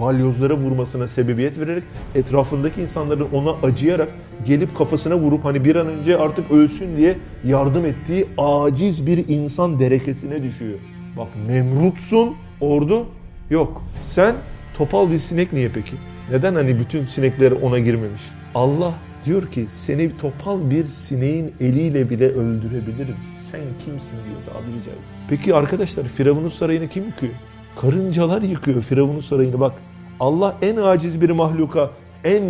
balyozlara 0.00 0.54
vurmasına 0.54 1.08
sebebiyet 1.08 1.58
vererek 1.58 1.82
etrafındaki 2.14 2.82
insanların 2.82 3.28
ona 3.32 3.50
acıyarak 3.50 4.08
gelip 4.46 4.76
kafasına 4.76 5.18
vurup 5.18 5.44
hani 5.44 5.64
bir 5.64 5.76
an 5.76 5.86
önce 5.86 6.18
artık 6.18 6.50
ölsün 6.50 6.96
diye 6.96 7.18
yardım 7.44 7.84
ettiği 7.86 8.26
aciz 8.38 9.06
bir 9.06 9.28
insan 9.28 9.80
derekesine 9.80 10.42
düşüyor. 10.42 10.78
Bak 11.16 11.28
Nemrutsun 11.48 12.34
ordu 12.60 13.06
yok. 13.50 13.82
Sen 14.10 14.34
topal 14.78 15.10
bir 15.10 15.18
sinek 15.18 15.52
niye 15.52 15.68
peki? 15.68 15.92
Neden 16.30 16.54
hani 16.54 16.78
bütün 16.78 17.06
sinekler 17.06 17.52
ona 17.52 17.78
girmemiş? 17.78 18.22
Allah 18.54 18.94
Diyor 19.26 19.46
ki 19.46 19.66
seni 19.70 20.16
topal 20.16 20.70
bir 20.70 20.84
sineğin 20.84 21.54
eliyle 21.60 22.10
bile 22.10 22.28
öldürebilirim. 22.28 23.16
Sen 23.50 23.60
kimsin 23.84 24.12
diyor 24.12 24.54
tabiri 24.54 24.84
caizse. 24.84 25.16
Peki 25.28 25.54
arkadaşlar 25.54 26.04
Firavun'un 26.04 26.48
sarayını 26.48 26.88
kim 26.88 27.04
yıkıyor? 27.04 27.32
Karıncalar 27.76 28.42
yıkıyor 28.42 28.82
Firavun'un 28.82 29.20
sarayını 29.20 29.60
bak. 29.60 29.72
Allah 30.20 30.56
en 30.62 30.76
aciz 30.76 31.20
bir 31.20 31.30
mahluka, 31.30 31.90
en 32.24 32.42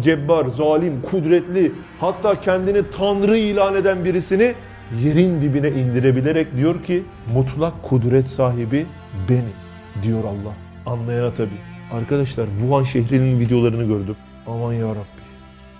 cebbar, 0.00 0.46
zalim, 0.46 1.02
kudretli, 1.02 1.72
hatta 2.00 2.40
kendini 2.40 2.90
tanrı 2.90 3.38
ilan 3.38 3.74
eden 3.74 4.04
birisini 4.04 4.54
yerin 5.02 5.42
dibine 5.42 5.68
indirebilerek 5.68 6.56
diyor 6.56 6.82
ki 6.82 7.02
mutlak 7.34 7.82
kudret 7.82 8.28
sahibi 8.28 8.86
benim 9.28 9.54
diyor 10.02 10.24
Allah. 10.24 10.54
Anlayana 10.86 11.34
tabii. 11.34 11.60
Arkadaşlar 11.92 12.46
Wuhan 12.46 12.82
şehrinin 12.82 13.40
videolarını 13.40 13.84
gördüm. 13.84 14.16
Aman 14.46 14.72
ya 14.72 14.88
Rabbi. 14.88 15.24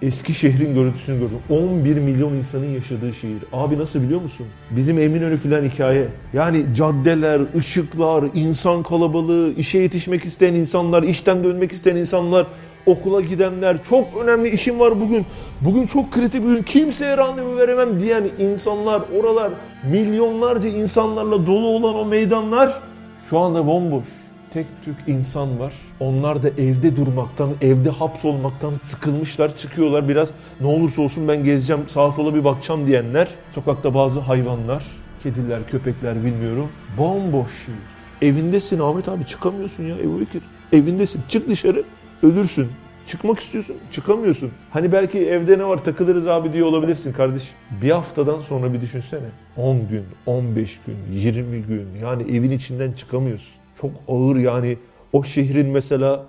Eski 0.03 0.35
şehrin 0.35 0.75
görüntüsünü 0.75 1.19
gördüm. 1.19 1.39
11 1.51 1.97
milyon 1.97 2.33
insanın 2.33 2.67
yaşadığı 2.67 3.15
şehir. 3.15 3.39
Abi 3.53 3.79
nasıl 3.79 4.03
biliyor 4.03 4.21
musun? 4.21 4.47
Bizim 4.71 4.99
Eminönü 4.99 5.37
filan 5.37 5.63
hikaye. 5.63 6.09
Yani 6.33 6.67
caddeler, 6.77 7.41
ışıklar, 7.59 8.25
insan 8.35 8.83
kalabalığı, 8.83 9.55
işe 9.57 9.79
yetişmek 9.79 10.25
isteyen 10.25 10.55
insanlar, 10.55 11.03
işten 11.03 11.45
dönmek 11.45 11.73
isteyen 11.73 11.97
insanlar, 11.97 12.47
okula 12.87 13.21
gidenler, 13.21 13.77
çok 13.89 14.23
önemli 14.23 14.51
işim 14.51 14.81
var 14.81 15.01
bugün. 15.01 15.27
Bugün 15.61 15.87
çok 15.87 16.13
kritik 16.13 16.43
bir 16.43 16.55
gün, 16.55 16.63
kimseye 16.63 17.17
randevu 17.17 17.57
veremem 17.57 18.01
diyen 18.01 18.25
insanlar, 18.39 19.03
oralar 19.21 19.53
milyonlarca 19.91 20.69
insanlarla 20.69 21.47
dolu 21.47 21.67
olan 21.67 21.95
o 21.95 22.05
meydanlar 22.05 22.81
şu 23.31 23.39
anda 23.39 23.67
bomboş 23.67 24.05
tek 24.53 24.67
tük 24.85 24.97
insan 25.07 25.61
var. 25.61 25.73
Onlar 26.01 26.43
da 26.43 26.49
evde 26.49 26.97
durmaktan, 26.97 27.51
evde 27.61 27.91
hapsolmaktan 27.91 28.75
sıkılmışlar. 28.75 29.57
Çıkıyorlar 29.57 30.09
biraz 30.09 30.31
ne 30.61 30.67
olursa 30.67 31.03
olsun 31.03 31.29
ben 31.29 31.45
gezeceğim, 31.45 31.83
sağa 31.89 32.13
sola 32.13 32.35
bir 32.35 32.45
bakacağım 32.45 32.87
diyenler. 32.87 33.29
Sokakta 33.55 33.95
bazı 33.95 34.21
hayvanlar, 34.21 34.85
kediler, 35.23 35.61
köpekler 35.71 36.25
bilmiyorum. 36.25 36.69
Bomboş 36.99 37.51
şehir. 37.67 38.31
Evindesin 38.31 38.81
Ahmet 38.81 39.09
abi 39.09 39.27
çıkamıyorsun 39.27 39.85
ya 39.85 39.97
Ebu 39.99 40.21
Bekir. 40.21 40.43
Evindesin 40.73 41.23
çık 41.29 41.49
dışarı 41.49 41.83
ölürsün. 42.23 42.69
Çıkmak 43.07 43.41
istiyorsun 43.41 43.77
çıkamıyorsun. 43.93 44.51
Hani 44.71 44.93
belki 44.93 45.19
evde 45.19 45.59
ne 45.59 45.65
var 45.65 45.85
takılırız 45.85 46.27
abi 46.27 46.53
diye 46.53 46.65
olabilirsin 46.65 47.13
kardeşim. 47.13 47.55
Bir 47.83 47.91
haftadan 47.91 48.41
sonra 48.41 48.73
bir 48.73 48.81
düşünsene. 48.81 49.27
10 49.57 49.89
gün, 49.89 50.05
15 50.27 50.81
gün, 50.87 50.97
20 51.13 51.63
gün 51.63 51.89
yani 52.03 52.23
evin 52.23 52.51
içinden 52.51 52.93
çıkamıyorsun 52.93 53.55
çok 53.81 53.91
ağır 54.09 54.37
yani 54.37 54.79
o 55.13 55.25
şehrin 55.25 55.67
mesela 55.67 56.27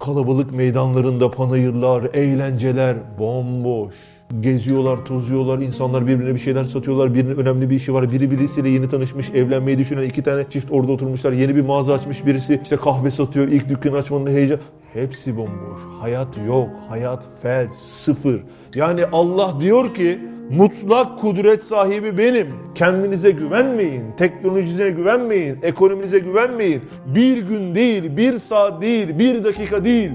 kalabalık 0.00 0.52
meydanlarında 0.52 1.30
panayırlar, 1.30 2.04
eğlenceler 2.14 2.96
bomboş. 3.18 3.94
Geziyorlar, 4.40 5.04
tozuyorlar, 5.04 5.58
insanlar 5.58 6.06
birbirine 6.06 6.34
bir 6.34 6.40
şeyler 6.40 6.64
satıyorlar, 6.64 7.14
birinin 7.14 7.36
önemli 7.36 7.70
bir 7.70 7.76
işi 7.76 7.94
var, 7.94 8.12
biri 8.12 8.30
birisiyle 8.30 8.68
yeni 8.68 8.88
tanışmış, 8.88 9.30
evlenmeyi 9.30 9.78
düşünen 9.78 10.02
iki 10.02 10.22
tane 10.22 10.46
çift 10.50 10.72
orada 10.72 10.92
oturmuşlar, 10.92 11.32
yeni 11.32 11.56
bir 11.56 11.62
mağaza 11.62 11.94
açmış 11.94 12.26
birisi, 12.26 12.60
işte 12.62 12.76
kahve 12.76 13.10
satıyor, 13.10 13.48
ilk 13.48 13.68
dükkanı 13.68 13.96
açmanın 13.96 14.26
heyecan. 14.26 14.58
Hepsi 14.92 15.36
bomboş, 15.36 15.80
hayat 16.00 16.28
yok, 16.46 16.68
hayat 16.88 17.24
felç, 17.42 17.70
sıfır. 17.72 18.40
Yani 18.74 19.04
Allah 19.12 19.60
diyor 19.60 19.94
ki 19.94 20.18
Mutlak 20.56 21.18
kudret 21.18 21.62
sahibi 21.62 22.18
benim. 22.18 22.46
Kendinize 22.74 23.30
güvenmeyin, 23.30 24.02
teknolojinize 24.16 24.90
güvenmeyin, 24.90 25.58
ekonominize 25.62 26.18
güvenmeyin. 26.18 26.82
Bir 27.06 27.48
gün 27.48 27.74
değil, 27.74 28.16
bir 28.16 28.38
saat 28.38 28.82
değil, 28.82 29.18
bir 29.18 29.44
dakika 29.44 29.84
değil, 29.84 30.10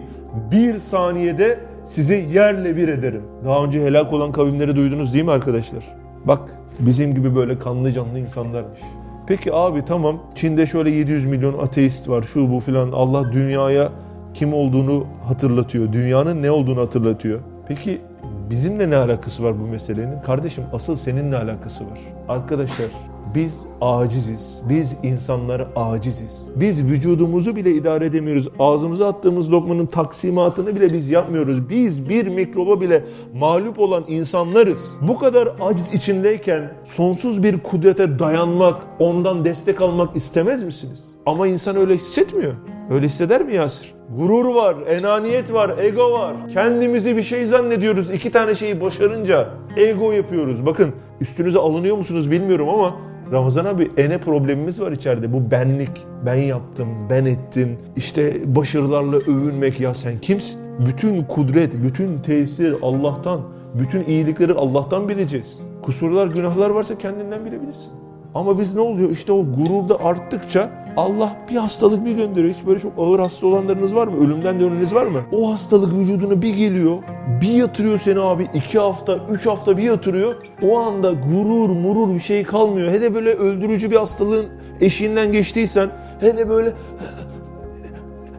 bir 0.52 0.80
saniyede 0.80 1.60
sizi 1.86 2.28
yerle 2.34 2.78
bir 2.78 2.88
ederim. 2.88 3.22
Daha 3.46 3.64
önce 3.64 3.86
helak 3.86 4.14
olan 4.14 4.32
kavimleri 4.32 4.76
duydunuz 4.76 5.14
değil 5.14 5.26
mi 5.26 5.32
arkadaşlar? 5.32 5.84
Bak 6.26 6.40
bizim 6.80 7.16
gibi 7.16 7.36
böyle 7.36 7.60
kanlı 7.60 7.92
canlı 7.92 8.20
insanlarmış. 8.20 8.80
Peki 9.28 9.54
abi 9.54 9.86
tamam 9.86 10.20
Çin'de 10.36 10.66
şöyle 10.66 10.90
700 10.90 11.26
milyon 11.26 11.58
ateist 11.60 12.10
var 12.10 12.24
şu 12.34 12.52
bu 12.52 12.60
filan 12.60 12.92
Allah 12.92 13.34
dünyaya 13.34 13.92
kim 14.36 14.54
olduğunu 14.54 15.06
hatırlatıyor. 15.28 15.94
Dünyanın 15.94 16.44
ne 16.44 16.52
olduğunu 16.52 16.82
hatırlatıyor. 16.82 17.40
Peki 17.68 18.02
Bizimle 18.50 18.90
ne 18.90 18.96
alakası 18.96 19.44
var 19.44 19.60
bu 19.60 19.68
meselenin? 19.68 20.22
Kardeşim 20.22 20.64
asıl 20.74 20.96
seninle 20.96 21.38
alakası 21.38 21.84
var. 21.84 22.00
Arkadaşlar 22.30 22.88
biz 23.36 23.60
aciziz. 23.82 24.62
Biz 24.70 24.98
insanlar 25.04 25.68
aciziz. 25.76 26.48
Biz 26.56 26.84
vücudumuzu 26.84 27.56
bile 27.56 27.72
idare 27.72 28.06
edemiyoruz. 28.06 28.48
Ağzımıza 28.60 29.08
attığımız 29.08 29.52
lokmanın 29.52 29.86
taksimatını 29.86 30.76
bile 30.76 30.94
biz 30.94 31.10
yapmıyoruz. 31.10 31.70
Biz 31.70 32.10
bir 32.10 32.28
mikroba 32.28 32.82
bile 32.82 33.04
mağlup 33.34 33.80
olan 33.80 34.04
insanlarız. 34.08 34.98
Bu 35.02 35.18
kadar 35.18 35.50
aciz 35.60 35.94
içindeyken 35.94 36.74
sonsuz 36.84 37.44
bir 37.44 37.60
kudrete 37.60 38.20
dayanmak, 38.20 38.82
ondan 39.00 39.46
destek 39.46 39.82
almak 39.82 40.16
istemez 40.16 40.64
misiniz? 40.64 41.15
Ama 41.26 41.48
insan 41.48 41.76
öyle 41.76 41.96
hissetmiyor. 41.96 42.54
Öyle 42.92 43.06
hisseder 43.06 43.46
mi 43.46 43.54
Yasir? 43.54 43.96
Gurur 44.18 44.56
var, 44.56 44.76
enaniyet 44.88 45.54
var, 45.54 45.78
ego 45.78 46.12
var. 46.12 46.36
Kendimizi 46.54 47.18
bir 47.18 47.24
şey 47.24 47.46
zannediyoruz. 47.46 48.14
İki 48.14 48.32
tane 48.32 48.56
şeyi 48.56 48.82
başarınca 48.82 49.50
ego 49.78 50.12
yapıyoruz. 50.12 50.66
Bakın 50.66 50.92
üstünüze 51.22 51.60
alınıyor 51.60 51.98
musunuz 51.98 52.32
bilmiyorum 52.32 52.70
ama 52.70 52.96
Ramazan 53.32 53.66
abi 53.66 53.92
ene 53.98 54.18
problemimiz 54.18 54.82
var 54.82 54.92
içeride. 54.92 55.34
Bu 55.34 55.52
benlik. 55.52 55.92
Ben 56.26 56.36
yaptım, 56.36 56.88
ben 57.10 57.26
ettim. 57.26 57.78
İşte 57.96 58.56
başarılarla 58.56 59.18
övünmek 59.18 59.80
ya 59.80 59.94
sen 59.94 60.20
kimsin? 60.20 60.62
Bütün 60.88 61.24
kudret, 61.24 61.74
bütün 61.84 62.20
tesir 62.20 62.76
Allah'tan. 62.82 63.42
Bütün 63.74 64.04
iyilikleri 64.04 64.54
Allah'tan 64.54 65.10
bileceğiz. 65.10 65.60
Kusurlar, 65.82 66.28
günahlar 66.28 66.70
varsa 66.70 66.98
kendinden 66.98 67.46
bilebilirsin. 67.46 68.05
Ama 68.36 68.60
biz 68.60 68.76
ne 68.76 68.82
oluyor? 68.82 69.10
İşte 69.10 69.32
o 69.32 69.46
gururda 69.46 70.04
arttıkça 70.04 70.70
Allah 70.98 71.38
bir 71.50 71.56
hastalık 71.56 72.06
bir 72.06 72.16
gönderiyor. 72.16 72.54
Hiç 72.54 72.68
böyle 72.68 72.80
çok 72.80 72.92
ağır 72.98 73.20
hasta 73.20 73.48
olanlarınız 73.48 73.96
var 73.96 74.08
mı? 74.08 74.26
Ölümden 74.26 74.60
döneniz 74.60 74.96
var 74.96 75.06
mı? 75.06 75.20
O 75.32 75.54
hastalık 75.54 75.94
vücuduna 75.94 76.42
bir 76.42 76.56
geliyor. 76.56 76.98
Bir 77.42 77.52
yatırıyor 77.52 78.00
seni 78.00 78.20
abi. 78.20 78.48
iki 78.54 78.80
hafta, 78.80 79.20
üç 79.30 79.46
hafta 79.46 79.78
bir 79.78 79.84
yatırıyor. 79.84 80.36
O 80.64 80.78
anda 80.78 81.12
gurur, 81.12 81.70
murur 81.70 82.14
bir 82.14 82.20
şey 82.20 82.44
kalmıyor. 82.44 82.92
He 82.92 83.02
de 83.02 83.16
böyle 83.16 83.34
öldürücü 83.34 83.92
bir 83.92 83.96
hastalığın 83.96 84.46
eşiğinden 84.82 85.32
geçtiysen 85.32 85.90
he 86.20 86.38
de 86.38 86.50
böyle 86.50 86.74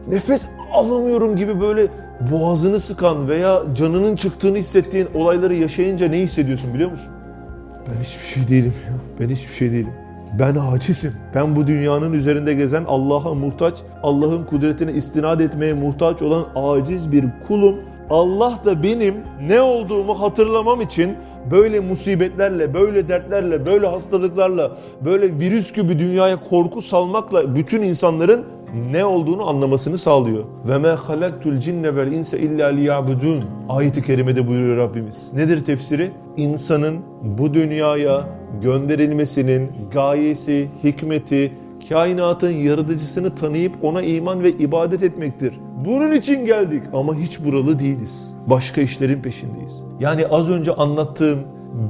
nefes 0.07 0.45
alamıyorum 0.73 1.35
gibi 1.35 1.61
böyle 1.61 1.87
boğazını 2.31 2.79
sıkan 2.79 3.29
veya 3.29 3.61
canının 3.75 4.15
çıktığını 4.15 4.57
hissettiğin 4.57 5.07
olayları 5.15 5.55
yaşayınca 5.55 6.07
ne 6.07 6.19
hissediyorsun 6.19 6.73
biliyor 6.73 6.91
musun? 6.91 7.16
Ben 7.87 8.03
hiçbir 8.03 8.25
şey 8.25 8.47
değilim 8.47 8.73
ya. 8.87 8.93
Ben 9.19 9.35
hiçbir 9.35 9.53
şey 9.53 9.71
değilim. 9.71 9.93
Ben 10.39 10.55
acizim. 10.55 11.13
Ben 11.35 11.55
bu 11.55 11.67
dünyanın 11.67 12.13
üzerinde 12.13 12.53
gezen 12.53 12.83
Allah'a 12.87 13.33
muhtaç, 13.33 13.73
Allah'ın 14.03 14.43
kudretine 14.45 14.93
istinad 14.93 15.39
etmeye 15.39 15.73
muhtaç 15.73 16.21
olan 16.21 16.45
aciz 16.55 17.11
bir 17.11 17.25
kulum. 17.47 17.75
Allah 18.09 18.59
da 18.65 18.83
benim 18.83 19.15
ne 19.47 19.61
olduğumu 19.61 20.21
hatırlamam 20.21 20.81
için 20.81 21.15
böyle 21.51 21.79
musibetlerle, 21.79 22.73
böyle 22.73 23.09
dertlerle, 23.09 23.65
böyle 23.65 23.87
hastalıklarla, 23.87 24.71
böyle 25.05 25.39
virüs 25.39 25.73
gibi 25.73 25.99
dünyaya 25.99 26.37
korku 26.49 26.81
salmakla 26.81 27.55
bütün 27.55 27.81
insanların 27.81 28.45
ne 28.91 29.05
olduğunu 29.05 29.49
anlamasını 29.49 29.97
sağlıyor. 29.97 30.43
Ve 30.67 30.77
me 30.77 30.89
halaktul 30.89 31.59
cinne 31.59 31.95
vel 31.95 32.11
insa 32.11 32.37
illa 32.37 32.67
liyabudun. 32.67 33.43
Ayet-i 33.69 34.03
kerimede 34.03 34.47
buyuruyor 34.47 34.77
Rabbimiz. 34.77 35.33
Nedir 35.33 35.65
tefsiri? 35.65 36.11
İnsanın 36.37 36.97
bu 37.23 37.53
dünyaya 37.53 38.27
gönderilmesinin 38.61 39.71
gayesi, 39.93 40.67
hikmeti, 40.83 41.51
kainatın 41.89 42.51
yaratıcısını 42.51 43.35
tanıyıp 43.35 43.83
ona 43.83 44.01
iman 44.01 44.43
ve 44.43 44.51
ibadet 44.51 45.03
etmektir. 45.03 45.53
Bunun 45.85 46.11
için 46.11 46.45
geldik 46.45 46.83
ama 46.93 47.15
hiç 47.15 47.43
buralı 47.43 47.79
değiliz. 47.79 48.33
Başka 48.47 48.81
işlerin 48.81 49.21
peşindeyiz. 49.21 49.83
Yani 49.99 50.27
az 50.27 50.49
önce 50.49 50.73
anlattığım 50.73 51.39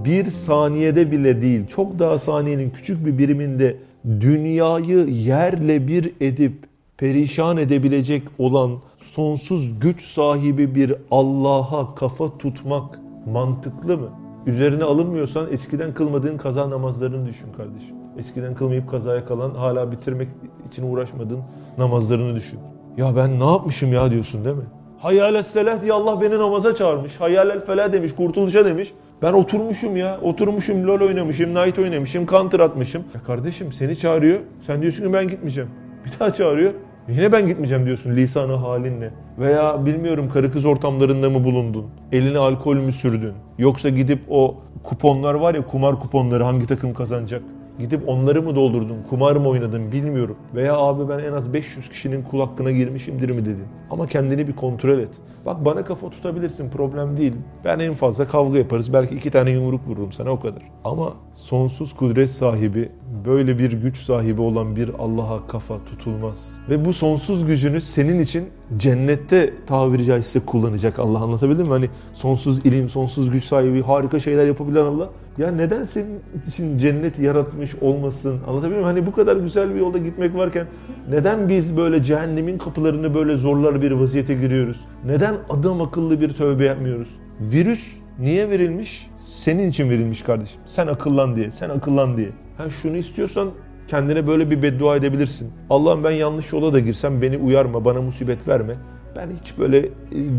bir 0.05 0.25
saniyede 0.25 1.11
bile 1.11 1.41
değil, 1.41 1.67
çok 1.67 1.99
daha 1.99 2.19
saniyenin 2.19 2.69
küçük 2.69 3.05
bir 3.05 3.17
biriminde 3.17 3.75
dünyayı 4.05 4.97
yerle 5.07 5.87
bir 5.87 6.13
edip 6.21 6.66
perişan 6.97 7.57
edebilecek 7.57 8.23
olan 8.39 8.71
sonsuz 9.01 9.79
güç 9.79 10.01
sahibi 10.01 10.75
bir 10.75 10.93
Allah'a 11.11 11.95
kafa 11.95 12.37
tutmak 12.37 12.99
mantıklı 13.25 13.97
mı? 13.97 14.09
Üzerine 14.45 14.83
alınmıyorsan 14.83 15.51
eskiden 15.51 15.93
kılmadığın 15.93 16.37
kaza 16.37 16.69
namazlarını 16.69 17.27
düşün 17.27 17.47
kardeşim. 17.57 17.95
Eskiden 18.17 18.55
kılmayıp 18.55 18.89
kazaya 18.89 19.25
kalan 19.25 19.55
hala 19.55 19.91
bitirmek 19.91 20.27
için 20.71 20.91
uğraşmadığın 20.91 21.39
namazlarını 21.77 22.35
düşün. 22.35 22.59
Ya 22.97 23.15
ben 23.15 23.39
ne 23.39 23.45
yapmışım 23.45 23.93
ya 23.93 24.11
diyorsun 24.11 24.45
değil 24.45 24.55
mi? 24.55 24.63
Hayyâles 24.99 25.47
selah 25.47 25.81
diye 25.81 25.93
Allah 25.93 26.21
beni 26.21 26.39
namaza 26.39 26.75
çağırmış. 26.75 27.21
Hayyâlel 27.21 27.59
felah 27.59 27.93
demiş, 27.93 28.15
kurtuluşa 28.15 28.65
demiş. 28.65 28.93
Ben 29.21 29.33
oturmuşum 29.33 29.97
ya, 29.97 30.19
oturmuşum 30.21 30.87
LoL 30.87 31.01
oynamışım, 31.01 31.55
Knight 31.55 31.79
oynamışım, 31.79 32.25
Counter 32.25 32.59
atmışım. 32.59 33.03
Ya 33.15 33.23
kardeşim 33.23 33.71
seni 33.71 33.95
çağırıyor, 33.97 34.39
sen 34.67 34.81
diyorsun 34.81 35.03
ki 35.03 35.13
ben 35.13 35.27
gitmeyeceğim. 35.27 35.69
Bir 36.05 36.19
daha 36.19 36.33
çağırıyor, 36.33 36.73
Yine 37.09 37.31
ben 37.31 37.47
gitmeyeceğim 37.47 37.85
diyorsun 37.85 38.15
lisanı 38.15 38.53
halinle. 38.53 39.11
Veya 39.39 39.85
bilmiyorum 39.85 40.29
karı 40.33 40.51
kız 40.51 40.65
ortamlarında 40.65 41.29
mı 41.29 41.43
bulundun? 41.43 41.85
Eline 42.11 42.37
alkol 42.37 42.75
mü 42.75 42.91
sürdün? 42.91 43.33
Yoksa 43.57 43.89
gidip 43.89 44.19
o 44.29 44.55
kuponlar 44.83 45.33
var 45.33 45.55
ya 45.55 45.65
kumar 45.65 45.99
kuponları 45.99 46.43
hangi 46.43 46.67
takım 46.67 46.93
kazanacak? 46.93 47.41
Gidip 47.79 48.09
onları 48.09 48.41
mı 48.41 48.55
doldurdun, 48.55 48.97
kumar 49.09 49.35
mı 49.35 49.47
oynadın 49.47 49.91
bilmiyorum. 49.91 50.35
Veya 50.55 50.77
abi 50.77 51.09
ben 51.09 51.19
en 51.19 51.33
az 51.33 51.53
500 51.53 51.89
kişinin 51.89 52.23
kul 52.23 52.39
hakkına 52.39 52.71
girmişimdir 52.71 53.29
mi 53.29 53.45
dedin. 53.45 53.65
Ama 53.91 54.07
kendini 54.07 54.47
bir 54.47 54.53
kontrol 54.53 54.99
et. 54.99 55.09
Bak 55.45 55.65
bana 55.65 55.85
kafa 55.85 56.09
tutabilirsin 56.09 56.69
problem 56.69 57.17
değil. 57.17 57.33
Ben 57.65 57.79
en 57.79 57.93
fazla 57.93 58.25
kavga 58.25 58.57
yaparız. 58.57 58.93
Belki 58.93 59.15
iki 59.15 59.31
tane 59.31 59.51
yumruk 59.51 59.87
vururum 59.87 60.11
sana 60.11 60.29
o 60.29 60.39
kadar. 60.39 60.63
Ama 60.83 61.13
sonsuz 61.35 61.93
kudret 61.93 62.31
sahibi, 62.31 62.91
böyle 63.25 63.59
bir 63.59 63.71
güç 63.71 63.97
sahibi 63.97 64.41
olan 64.41 64.75
bir 64.75 64.89
Allah'a 64.99 65.47
kafa 65.47 65.75
tutulmaz. 65.85 66.49
Ve 66.69 66.85
bu 66.85 66.93
sonsuz 66.93 67.45
gücünü 67.45 67.81
senin 67.81 68.19
için 68.19 68.49
cennette 68.77 69.53
tabiri 69.67 70.05
caizse 70.05 70.39
kullanacak 70.39 70.99
Allah 70.99 71.19
anlatabildim 71.19 71.65
mi? 71.65 71.71
Hani 71.71 71.89
sonsuz 72.13 72.65
ilim, 72.65 72.89
sonsuz 72.89 73.31
güç 73.31 73.43
sahibi, 73.43 73.81
harika 73.81 74.19
şeyler 74.19 74.47
yapabilen 74.47 74.85
Allah. 74.85 75.09
Ya 75.37 75.51
neden 75.51 75.83
senin 75.83 76.19
için 76.47 76.77
cennet 76.77 77.19
yaratmış 77.19 77.75
olmasın? 77.75 78.39
Anlatabiliyor 78.47 78.69
muyum? 78.69 78.83
Hani 78.83 79.05
bu 79.05 79.11
kadar 79.11 79.35
güzel 79.35 79.75
bir 79.75 79.79
yolda 79.79 79.97
gitmek 79.97 80.35
varken 80.35 80.67
neden 81.09 81.49
biz 81.49 81.77
böyle 81.77 82.03
cehennemin 82.03 82.57
kapılarını 82.57 83.13
böyle 83.13 83.37
zorlar 83.37 83.81
bir 83.81 83.91
vaziyete 83.91 84.33
giriyoruz? 84.33 84.87
Neden 85.05 85.35
adam 85.49 85.81
akıllı 85.81 86.21
bir 86.21 86.29
tövbe 86.29 86.65
yapmıyoruz? 86.65 87.09
Virüs 87.41 87.97
niye 88.19 88.49
verilmiş? 88.49 89.09
Senin 89.17 89.69
için 89.69 89.89
verilmiş 89.89 90.21
kardeşim. 90.21 90.61
Sen 90.65 90.87
akıllan 90.87 91.35
diye, 91.35 91.51
sen 91.51 91.69
akıllan 91.69 92.17
diye. 92.17 92.29
Ha 92.57 92.69
şunu 92.69 92.97
istiyorsan 92.97 93.49
kendine 93.87 94.27
böyle 94.27 94.51
bir 94.51 94.61
beddua 94.61 94.95
edebilirsin. 94.95 95.51
Allah'ım 95.69 96.03
ben 96.03 96.11
yanlış 96.11 96.53
yola 96.53 96.73
da 96.73 96.79
girsem 96.79 97.21
beni 97.21 97.37
uyarma, 97.37 97.85
bana 97.85 98.01
musibet 98.01 98.47
verme. 98.47 98.75
Ben 99.15 99.29
hiç 99.41 99.57
böyle 99.59 99.77
e, 99.77 99.89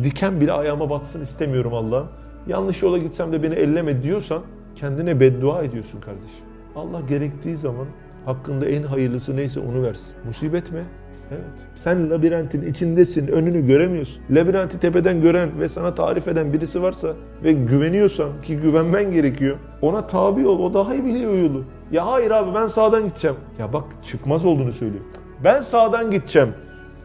diken 0.05 0.40
bile 0.40 0.52
ayağıma 0.52 0.90
batsın 0.90 1.21
istemiyorum 1.21 1.75
Allah'ım. 1.75 2.09
Yanlış 2.47 2.83
yola 2.83 2.99
gitsem 2.99 3.33
de 3.33 3.43
beni 3.43 3.55
elleme 3.55 4.02
diyorsan 4.02 4.43
kendine 4.80 5.20
beddua 5.20 5.62
ediyorsun 5.62 6.00
kardeşim. 6.00 6.44
Allah 6.76 7.00
gerektiği 7.08 7.56
zaman 7.56 7.87
hakkında 8.25 8.66
en 8.66 8.82
hayırlısı 8.82 9.37
neyse 9.37 9.61
onu 9.61 9.82
versin. 9.82 10.14
Musibet 10.25 10.73
mi? 10.73 10.85
Evet. 11.30 11.66
Sen 11.76 12.11
labirentin 12.11 12.62
içindesin, 12.62 13.26
önünü 13.26 13.66
göremiyorsun. 13.66 14.23
Labirenti 14.30 14.80
tepeden 14.80 15.20
gören 15.23 15.61
ve 15.61 15.68
sana 15.68 15.94
tarif 15.94 16.28
eden 16.28 16.52
birisi 16.52 16.82
varsa 16.82 17.12
ve 17.44 17.52
güveniyorsan 17.52 18.42
ki 18.42 18.56
güvenmen 18.56 19.12
gerekiyor. 19.12 19.56
Ona 19.82 20.06
tabi 20.06 20.47
ol, 20.47 20.58
o 20.58 20.75
daha 20.75 20.94
iyi 20.94 21.04
biliyor 21.04 21.38
yolu. 21.38 21.64
Ya 21.92 22.06
hayır 22.06 22.30
abi 22.30 22.54
ben 22.54 22.66
sağdan 22.66 23.08
gideceğim. 23.08 23.37
Ya 23.58 23.73
bak 23.73 23.85
çıkmaz 24.04 24.44
olduğunu 24.44 24.73
söylüyor. 24.73 25.04
Ben 25.44 25.61
sağdan 25.61 26.11
gideceğim. 26.11 26.49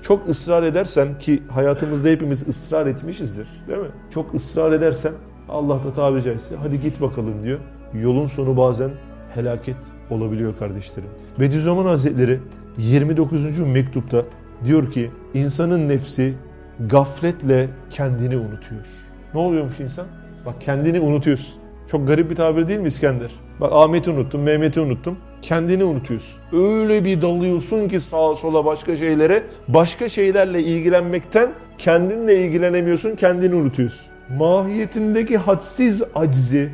Çok 0.01 0.29
ısrar 0.29 0.63
edersen 0.63 1.17
ki 1.17 1.43
hayatımızda 1.49 2.07
hepimiz 2.09 2.47
ısrar 2.47 2.87
etmişizdir 2.87 3.47
değil 3.67 3.79
mi? 3.79 3.91
Çok 4.09 4.33
ısrar 4.33 4.71
edersen 4.71 5.13
Allah 5.53 5.83
da 5.83 5.93
tabiri 5.93 6.23
caizse 6.23 6.55
hadi 6.55 6.81
git 6.81 7.01
bakalım 7.01 7.43
diyor. 7.43 7.59
Yolun 7.93 8.27
sonu 8.27 8.57
bazen 8.57 8.91
helaket 9.33 9.75
olabiliyor 10.09 10.57
kardeşlerim. 10.59 11.09
Bediüzzaman 11.39 11.85
Hazretleri 11.85 12.39
29. 12.77 13.59
mektupta 13.59 14.23
diyor 14.65 14.91
ki 14.91 15.11
insanın 15.33 15.89
nefsi 15.89 16.33
gafletle 16.89 17.69
kendini 17.89 18.37
unutuyor. 18.37 18.85
Ne 19.33 19.39
oluyormuş 19.39 19.79
insan? 19.79 20.05
Bak 20.45 20.61
kendini 20.61 20.99
unutuyorsun. 20.99 21.55
Çok 21.87 22.07
garip 22.07 22.29
bir 22.29 22.35
tabir 22.35 22.67
değil 22.67 22.79
mi 22.79 22.87
İskender? 22.87 23.31
Bak 23.61 23.71
Ahmet'i 23.73 24.09
unuttum, 24.09 24.41
Mehmet'i 24.41 24.79
unuttum. 24.79 25.17
Kendini 25.41 25.83
unutuyorsun. 25.83 26.41
Öyle 26.53 27.05
bir 27.05 27.21
dalıyorsun 27.21 27.87
ki 27.87 27.99
sağa 27.99 28.35
sola 28.35 28.65
başka 28.65 28.97
şeylere. 28.97 29.43
Başka 29.67 30.09
şeylerle 30.09 30.63
ilgilenmekten 30.63 31.51
kendinle 31.77 32.45
ilgilenemiyorsun, 32.45 33.15
kendini 33.15 33.55
unutuyorsun. 33.55 34.12
Mahiyetindeki 34.37 35.37
hadsiz 35.37 36.03
aczi, 36.15 36.69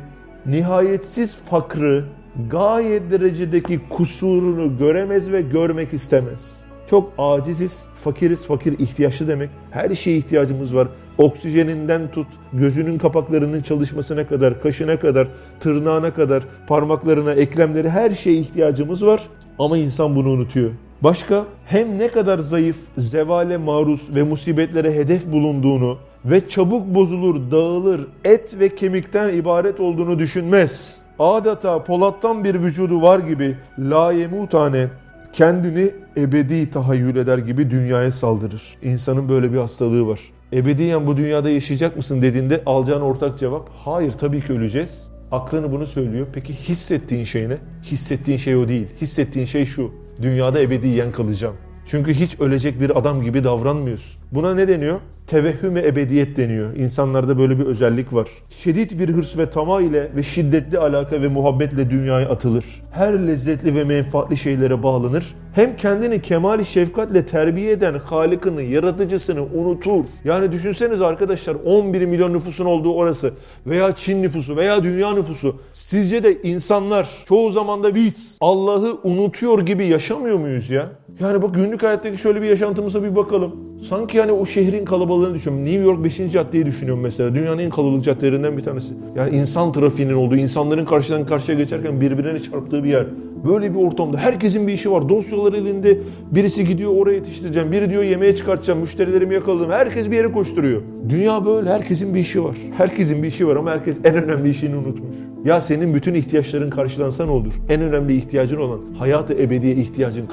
nihayetsiz 0.46 1.36
fakrı, 1.36 2.04
gayet 2.50 3.10
derecedeki 3.10 3.80
kusurunu 3.90 4.78
göremez 4.78 5.32
ve 5.32 5.42
görmek 5.42 5.94
istemez. 5.94 6.60
Çok 6.90 7.12
aciziz, 7.18 7.78
fakiriz, 8.04 8.46
fakir 8.46 8.78
ihtiyaçlı 8.78 9.28
demek. 9.28 9.50
Her 9.70 9.90
şeye 9.90 10.16
ihtiyacımız 10.16 10.76
var. 10.76 10.88
Oksijeninden 11.18 12.10
tut, 12.10 12.26
gözünün 12.52 12.98
kapaklarının 12.98 13.62
çalışmasına 13.62 14.26
kadar, 14.26 14.62
kaşına 14.62 14.98
kadar, 14.98 15.28
tırnağına 15.60 16.14
kadar, 16.14 16.42
parmaklarına, 16.66 17.32
eklemleri 17.32 17.90
her 17.90 18.10
şeye 18.10 18.36
ihtiyacımız 18.36 19.06
var. 19.06 19.22
Ama 19.58 19.78
insan 19.78 20.16
bunu 20.16 20.28
unutuyor. 20.28 20.70
Başka 21.02 21.44
hem 21.66 21.98
ne 21.98 22.08
kadar 22.08 22.38
zayıf, 22.38 22.78
zevale 22.98 23.56
maruz 23.56 24.16
ve 24.16 24.22
musibetlere 24.22 24.94
hedef 24.94 25.32
bulunduğunu 25.32 25.98
ve 26.24 26.48
çabuk 26.48 26.86
bozulur, 26.94 27.50
dağılır, 27.50 28.06
et 28.24 28.60
ve 28.60 28.74
kemikten 28.74 29.34
ibaret 29.36 29.80
olduğunu 29.80 30.18
düşünmez. 30.18 31.00
Adeta 31.18 31.84
polattan 31.84 32.44
bir 32.44 32.54
vücudu 32.54 33.02
var 33.02 33.18
gibi 33.18 33.56
layemutane 33.78 34.88
kendini 35.32 35.90
ebedi 36.16 36.70
tahayyül 36.70 37.16
eder 37.16 37.38
gibi 37.38 37.70
dünyaya 37.70 38.12
saldırır. 38.12 38.62
İnsanın 38.82 39.28
böyle 39.28 39.52
bir 39.52 39.58
hastalığı 39.58 40.06
var. 40.06 40.20
Ebediyen 40.52 41.06
bu 41.06 41.16
dünyada 41.16 41.50
yaşayacak 41.50 41.96
mısın 41.96 42.22
dediğinde 42.22 42.62
alacağın 42.66 43.00
ortak 43.00 43.38
cevap 43.38 43.70
hayır 43.84 44.12
tabii 44.12 44.40
ki 44.40 44.52
öleceğiz. 44.52 45.10
Aklını 45.32 45.72
bunu 45.72 45.86
söylüyor. 45.86 46.26
Peki 46.32 46.54
hissettiğin 46.54 47.24
şey 47.24 47.48
ne? 47.48 47.56
Hissettiğin 47.82 48.38
şey 48.38 48.56
o 48.56 48.68
değil. 48.68 48.86
Hissettiğin 49.00 49.46
şey 49.46 49.64
şu. 49.64 49.90
Dünyada 50.22 50.60
ebediyen 50.60 51.12
kalacağım. 51.12 51.54
Çünkü 51.86 52.14
hiç 52.14 52.40
ölecek 52.40 52.80
bir 52.80 52.98
adam 52.98 53.22
gibi 53.22 53.44
davranmıyorsun. 53.44 54.22
Buna 54.32 54.54
ne 54.54 54.68
deniyor? 54.68 55.00
Tevehhüme 55.30 55.80
ebediyet 55.80 56.36
deniyor. 56.36 56.76
İnsanlarda 56.76 57.38
böyle 57.38 57.58
bir 57.58 57.64
özellik 57.64 58.14
var. 58.14 58.28
Şiddet 58.50 58.98
bir 58.98 59.08
hırs 59.08 59.38
ve 59.38 59.50
tama 59.50 59.80
ile 59.80 60.10
ve 60.16 60.22
şiddetli 60.22 60.78
alaka 60.78 61.22
ve 61.22 61.28
muhabbetle 61.28 61.90
dünyaya 61.90 62.28
atılır. 62.28 62.64
Her 62.90 63.26
lezzetli 63.26 63.74
ve 63.74 63.84
menfaatli 63.84 64.36
şeylere 64.36 64.82
bağlanır. 64.82 65.34
Hem 65.54 65.76
kendini 65.76 66.22
kemali 66.22 66.64
şefkatle 66.64 67.26
terbiye 67.26 67.72
eden 67.72 67.94
Halık'ını, 67.94 68.62
yaratıcısını 68.62 69.42
unutur. 69.42 70.04
Yani 70.24 70.52
düşünseniz 70.52 71.00
arkadaşlar 71.02 71.56
11 71.64 72.06
milyon 72.06 72.32
nüfusun 72.32 72.64
olduğu 72.64 72.94
orası 72.94 73.32
veya 73.66 73.96
Çin 73.96 74.22
nüfusu 74.22 74.56
veya 74.56 74.82
dünya 74.82 75.14
nüfusu. 75.14 75.56
Sizce 75.72 76.22
de 76.22 76.42
insanlar 76.42 77.08
çoğu 77.24 77.50
zaman 77.50 77.82
da 77.82 77.94
biz 77.94 78.38
Allah'ı 78.40 78.98
unutuyor 79.04 79.62
gibi 79.62 79.86
yaşamıyor 79.86 80.38
muyuz 80.38 80.70
ya? 80.70 80.88
Yani 81.20 81.42
bak 81.42 81.54
günlük 81.54 81.82
hayattaki 81.82 82.18
şöyle 82.18 82.42
bir 82.42 82.46
yaşantımıza 82.46 83.02
bir 83.02 83.16
bakalım. 83.16 83.56
Sanki 83.88 84.16
yani 84.16 84.32
o 84.32 84.46
şehrin 84.46 84.84
kalabalığını 85.20 85.34
düşünüyorum. 85.34 85.66
New 85.66 85.82
York 85.82 86.04
5. 86.04 86.32
caddeyi 86.32 86.66
düşünüyorum 86.66 87.02
mesela. 87.02 87.34
Dünyanın 87.34 87.58
en 87.58 87.70
kalabalık 87.70 88.04
caddelerinden 88.04 88.56
bir 88.56 88.62
tanesi. 88.62 88.94
Yani 89.16 89.36
insan 89.36 89.72
trafiğinin 89.72 90.14
olduğu, 90.14 90.36
insanların 90.36 90.84
karşıdan 90.84 91.26
karşıya 91.26 91.58
geçerken 91.58 92.00
birbirine 92.00 92.40
çarptığı 92.40 92.84
bir 92.84 92.88
yer. 92.88 93.06
Böyle 93.48 93.74
bir 93.74 93.78
ortamda 93.78 94.18
herkesin 94.18 94.66
bir 94.66 94.72
işi 94.72 94.90
var. 94.90 95.08
Dosyalar 95.08 95.52
elinde. 95.52 95.98
Birisi 96.30 96.64
gidiyor 96.64 96.92
oraya 96.96 97.14
yetiştireceğim. 97.14 97.72
Biri 97.72 97.90
diyor 97.90 98.02
yemeğe 98.02 98.36
çıkartacağım. 98.36 98.80
Müşterilerimi 98.80 99.34
yakaladım. 99.34 99.70
Herkes 99.70 100.10
bir 100.10 100.16
yere 100.16 100.32
koşturuyor. 100.32 100.82
Dünya 101.08 101.46
böyle. 101.46 101.70
Herkesin 101.70 102.14
bir 102.14 102.20
işi 102.20 102.44
var. 102.44 102.56
Herkesin 102.76 103.22
bir 103.22 103.28
işi 103.28 103.46
var 103.46 103.56
ama 103.56 103.70
herkes 103.70 103.96
en 104.04 104.14
önemli 104.14 104.48
işini 104.48 104.76
unutmuş. 104.76 105.16
Ya 105.44 105.60
senin 105.60 105.94
bütün 105.94 106.14
ihtiyaçların 106.14 106.70
karşılansa 106.70 107.24
ne 107.24 107.30
olur? 107.30 107.54
En 107.68 107.82
önemli 107.82 108.16
ihtiyacın 108.16 108.56
olan 108.56 108.80
hayatı 108.98 109.34
ebediye 109.34 109.74
ihtiyacın 109.74 110.26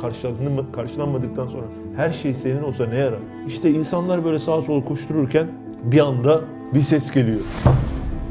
karşılanmadıktan 0.74 1.48
sonra 1.48 1.66
her 1.96 2.12
şey 2.12 2.34
senin 2.34 2.64
olsa 2.64 2.86
ne 2.86 2.96
yarar? 2.96 3.20
İşte 3.48 3.72
insanlar 3.72 4.26
böyle 4.26 4.40
sağa 4.40 4.62
sola 4.62 4.86
koştururken 4.86 5.48
bir 5.84 6.00
anda 6.00 6.42
bir 6.74 6.82
ses 6.82 7.12
geliyor. 7.12 7.40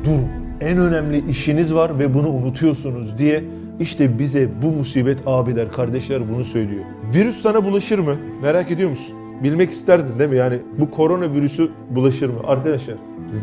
Durun. 0.05 0.29
En 0.61 0.79
önemli 0.79 1.31
işiniz 1.31 1.75
var 1.75 1.99
ve 1.99 2.15
bunu 2.15 2.29
unutuyorsunuz 2.29 3.19
diye 3.19 3.45
işte 3.81 4.19
bize 4.19 4.49
bu 4.63 4.73
musibet 4.73 5.19
abiler, 5.27 5.73
kardeşler 5.73 6.35
bunu 6.35 6.45
söylüyor. 6.45 6.85
Virüs 7.15 7.37
sana 7.37 7.65
bulaşır 7.65 7.99
mı? 7.99 8.17
Merak 8.43 8.71
ediyor 8.71 8.91
musun? 8.91 9.17
Bilmek 9.43 9.71
isterdin 9.71 10.19
değil 10.19 10.31
mi? 10.31 10.37
Yani 10.37 10.59
bu 10.79 10.91
korona 10.91 11.33
virüsü 11.33 11.71
bulaşır 11.91 12.29
mı? 12.29 12.41
Arkadaşlar 12.47 12.97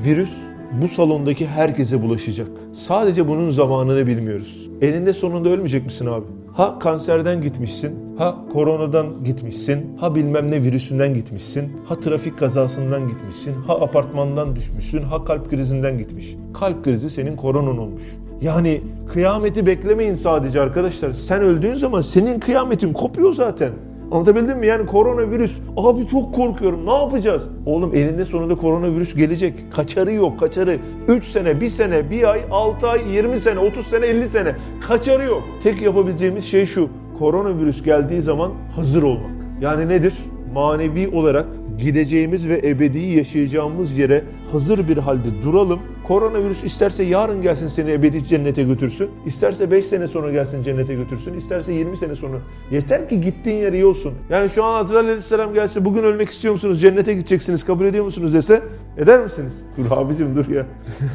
virüs 0.05 0.33
bu 0.81 0.87
salondaki 0.87 1.47
herkese 1.47 2.01
bulaşacak. 2.01 2.47
Sadece 2.71 3.27
bunun 3.27 3.49
zamanını 3.49 4.07
bilmiyoruz. 4.07 4.69
Eninde 4.81 5.13
sonunda 5.13 5.49
ölmeyecek 5.49 5.85
misin 5.85 6.05
abi? 6.05 6.25
Ha 6.53 6.79
kanserden 6.79 7.41
gitmişsin, 7.41 8.17
ha 8.17 8.35
koronadan 8.53 9.23
gitmişsin, 9.23 9.97
ha 9.97 10.15
bilmem 10.15 10.51
ne 10.51 10.63
virüsünden 10.63 11.13
gitmişsin, 11.13 11.71
ha 11.85 11.99
trafik 11.99 12.39
kazasından 12.39 13.07
gitmişsin, 13.09 13.53
ha 13.53 13.73
apartmandan 13.73 14.55
düşmüşsün, 14.55 15.01
ha 15.01 15.25
kalp 15.25 15.49
krizinden 15.49 15.97
gitmiş. 15.97 16.35
Kalp 16.53 16.83
krizi 16.83 17.09
senin 17.09 17.35
koronan 17.35 17.77
olmuş. 17.77 18.03
Yani 18.41 18.81
kıyameti 19.13 19.65
beklemeyin 19.65 20.15
sadece 20.15 20.61
arkadaşlar. 20.61 21.13
Sen 21.13 21.41
öldüğün 21.41 21.73
zaman 21.73 22.01
senin 22.01 22.39
kıyametin 22.39 22.93
kopuyor 22.93 23.33
zaten. 23.33 23.71
Anlatabildim 24.13 24.57
mi? 24.57 24.67
Yani 24.67 24.85
koronavirüs. 24.85 25.57
Abi 25.77 26.07
çok 26.07 26.35
korkuyorum. 26.35 26.85
Ne 26.85 26.93
yapacağız? 26.93 27.43
Oğlum 27.65 27.95
elinde 27.95 28.25
sonunda 28.25 28.55
koronavirüs 28.55 29.15
gelecek. 29.15 29.71
Kaçarı 29.71 30.13
yok 30.13 30.39
kaçarı. 30.39 30.77
3 31.07 31.23
sene, 31.23 31.61
1 31.61 31.67
sene, 31.67 32.09
1 32.11 32.31
ay, 32.31 32.41
6 32.51 32.87
ay, 32.87 33.01
20 33.13 33.39
sene, 33.39 33.59
30 33.59 33.87
sene, 33.87 34.05
50 34.05 34.27
sene. 34.27 34.55
Kaçarı 34.87 35.25
yok. 35.25 35.43
Tek 35.63 35.81
yapabileceğimiz 35.81 36.45
şey 36.45 36.65
şu. 36.65 36.89
Koronavirüs 37.19 37.83
geldiği 37.83 38.21
zaman 38.21 38.51
hazır 38.75 39.03
olmak. 39.03 39.31
Yani 39.61 39.89
nedir? 39.89 40.13
manevi 40.53 41.07
olarak 41.07 41.45
gideceğimiz 41.77 42.47
ve 42.49 42.61
ebedi 42.63 42.99
yaşayacağımız 42.99 43.97
yere 43.97 44.23
hazır 44.51 44.87
bir 44.87 44.97
halde 44.97 45.43
duralım. 45.43 45.79
Koronavirüs 46.03 46.63
isterse 46.63 47.03
yarın 47.03 47.41
gelsin 47.41 47.67
seni 47.67 47.91
ebedi 47.91 48.25
cennete 48.25 48.63
götürsün. 48.63 49.09
İsterse 49.25 49.71
5 49.71 49.85
sene 49.85 50.07
sonra 50.07 50.31
gelsin 50.31 50.63
cennete 50.63 50.95
götürsün. 50.95 51.33
İsterse 51.33 51.73
20 51.73 51.97
sene 51.97 52.15
sonra. 52.15 52.37
Yeter 52.71 53.09
ki 53.09 53.21
gittiğin 53.21 53.57
yer 53.57 53.73
iyi 53.73 53.85
olsun. 53.85 54.13
Yani 54.29 54.49
şu 54.49 54.63
an 54.63 54.79
Azrail 54.79 55.05
Aleyhisselam 55.05 55.53
gelse 55.53 55.85
bugün 55.85 56.03
ölmek 56.03 56.29
istiyor 56.29 56.51
musunuz? 56.51 56.81
Cennete 56.81 57.13
gideceksiniz 57.13 57.63
kabul 57.63 57.85
ediyor 57.85 58.05
musunuz 58.05 58.33
dese 58.33 58.61
eder 58.97 59.19
misiniz? 59.19 59.53
Dur 59.77 59.91
abicim 59.91 60.35
dur 60.35 60.49
ya. 60.49 60.65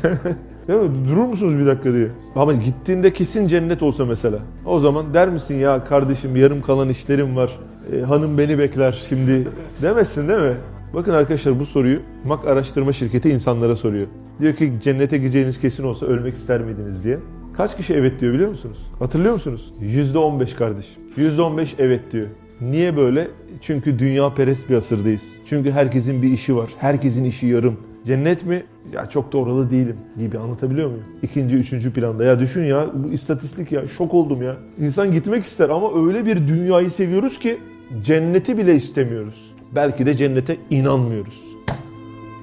Değil 0.68 0.80
mi? 0.80 1.08
Durur 1.08 1.24
musunuz 1.24 1.58
bir 1.58 1.66
dakika 1.66 1.92
diye. 1.92 2.08
Ama 2.36 2.52
gittiğinde 2.52 3.12
kesin 3.12 3.46
cennet 3.46 3.82
olsa 3.82 4.04
mesela. 4.04 4.38
O 4.66 4.78
zaman 4.78 5.14
der 5.14 5.28
misin 5.28 5.54
ya 5.54 5.84
kardeşim 5.84 6.36
yarım 6.36 6.62
kalan 6.62 6.88
işlerim 6.88 7.36
var. 7.36 7.58
E, 7.92 8.01
hanım 8.01 8.38
beni 8.38 8.59
bekler 8.59 9.05
şimdi. 9.09 9.48
Demezsin 9.83 10.29
değil 10.29 10.40
mi? 10.40 10.57
Bakın 10.94 11.12
arkadaşlar 11.12 11.61
bu 11.61 11.66
soruyu 11.66 11.98
MAK 12.24 12.46
araştırma 12.46 12.92
şirketi 12.92 13.31
insanlara 13.31 13.77
soruyor. 13.77 14.07
Diyor 14.40 14.55
ki 14.55 14.72
cennete 14.83 15.18
gideceğiniz 15.18 15.61
kesin 15.61 15.85
olsa 15.85 16.07
ölmek 16.07 16.35
ister 16.35 16.61
miydiniz 16.61 17.05
diye. 17.05 17.18
Kaç 17.57 17.77
kişi 17.77 17.94
evet 17.94 18.20
diyor 18.20 18.35
biliyor 18.35 18.51
musunuz? 18.51 18.79
Hatırlıyor 18.98 19.35
musunuz? 19.35 19.74
%15 19.81 20.57
kardeşim. 20.57 21.03
%15 21.16 21.68
evet 21.79 22.01
diyor. 22.12 22.27
Niye 22.61 22.96
böyle? 22.96 23.29
Çünkü 23.61 23.98
dünya 23.98 24.35
perest 24.35 24.70
bir 24.70 24.74
asırdayız. 24.74 25.33
Çünkü 25.46 25.70
herkesin 25.70 26.22
bir 26.22 26.33
işi 26.33 26.57
var. 26.57 26.70
Herkesin 26.79 27.24
işi 27.24 27.46
yarım. 27.46 27.77
Cennet 28.05 28.46
mi? 28.46 28.62
Ya 28.92 29.09
çok 29.09 29.33
da 29.33 29.38
oralı 29.38 29.70
değilim 29.70 29.96
gibi 30.18 30.38
anlatabiliyor 30.38 30.88
muyum? 30.88 31.05
İkinci, 31.22 31.57
üçüncü 31.57 31.92
planda. 31.92 32.24
Ya 32.24 32.40
düşün 32.40 32.64
ya 32.64 32.87
bu 32.94 33.09
istatistik 33.12 33.72
ya 33.72 33.87
şok 33.87 34.14
oldum 34.14 34.42
ya. 34.42 34.57
İnsan 34.79 35.12
gitmek 35.12 35.44
ister 35.44 35.68
ama 35.68 36.07
öyle 36.07 36.27
bir 36.27 36.48
dünyayı 36.48 36.90
seviyoruz 36.90 37.38
ki 37.38 37.59
cenneti 38.03 38.59
bile 38.59 38.74
istemiyoruz. 38.74 39.55
Belki 39.74 40.07
de 40.07 40.14
cennete 40.14 40.57
inanmıyoruz. 40.70 41.57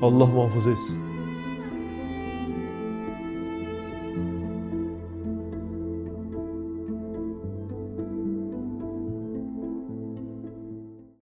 Allah 0.02 0.26
muhafaza 0.26 0.72
etsin. 0.72 1.05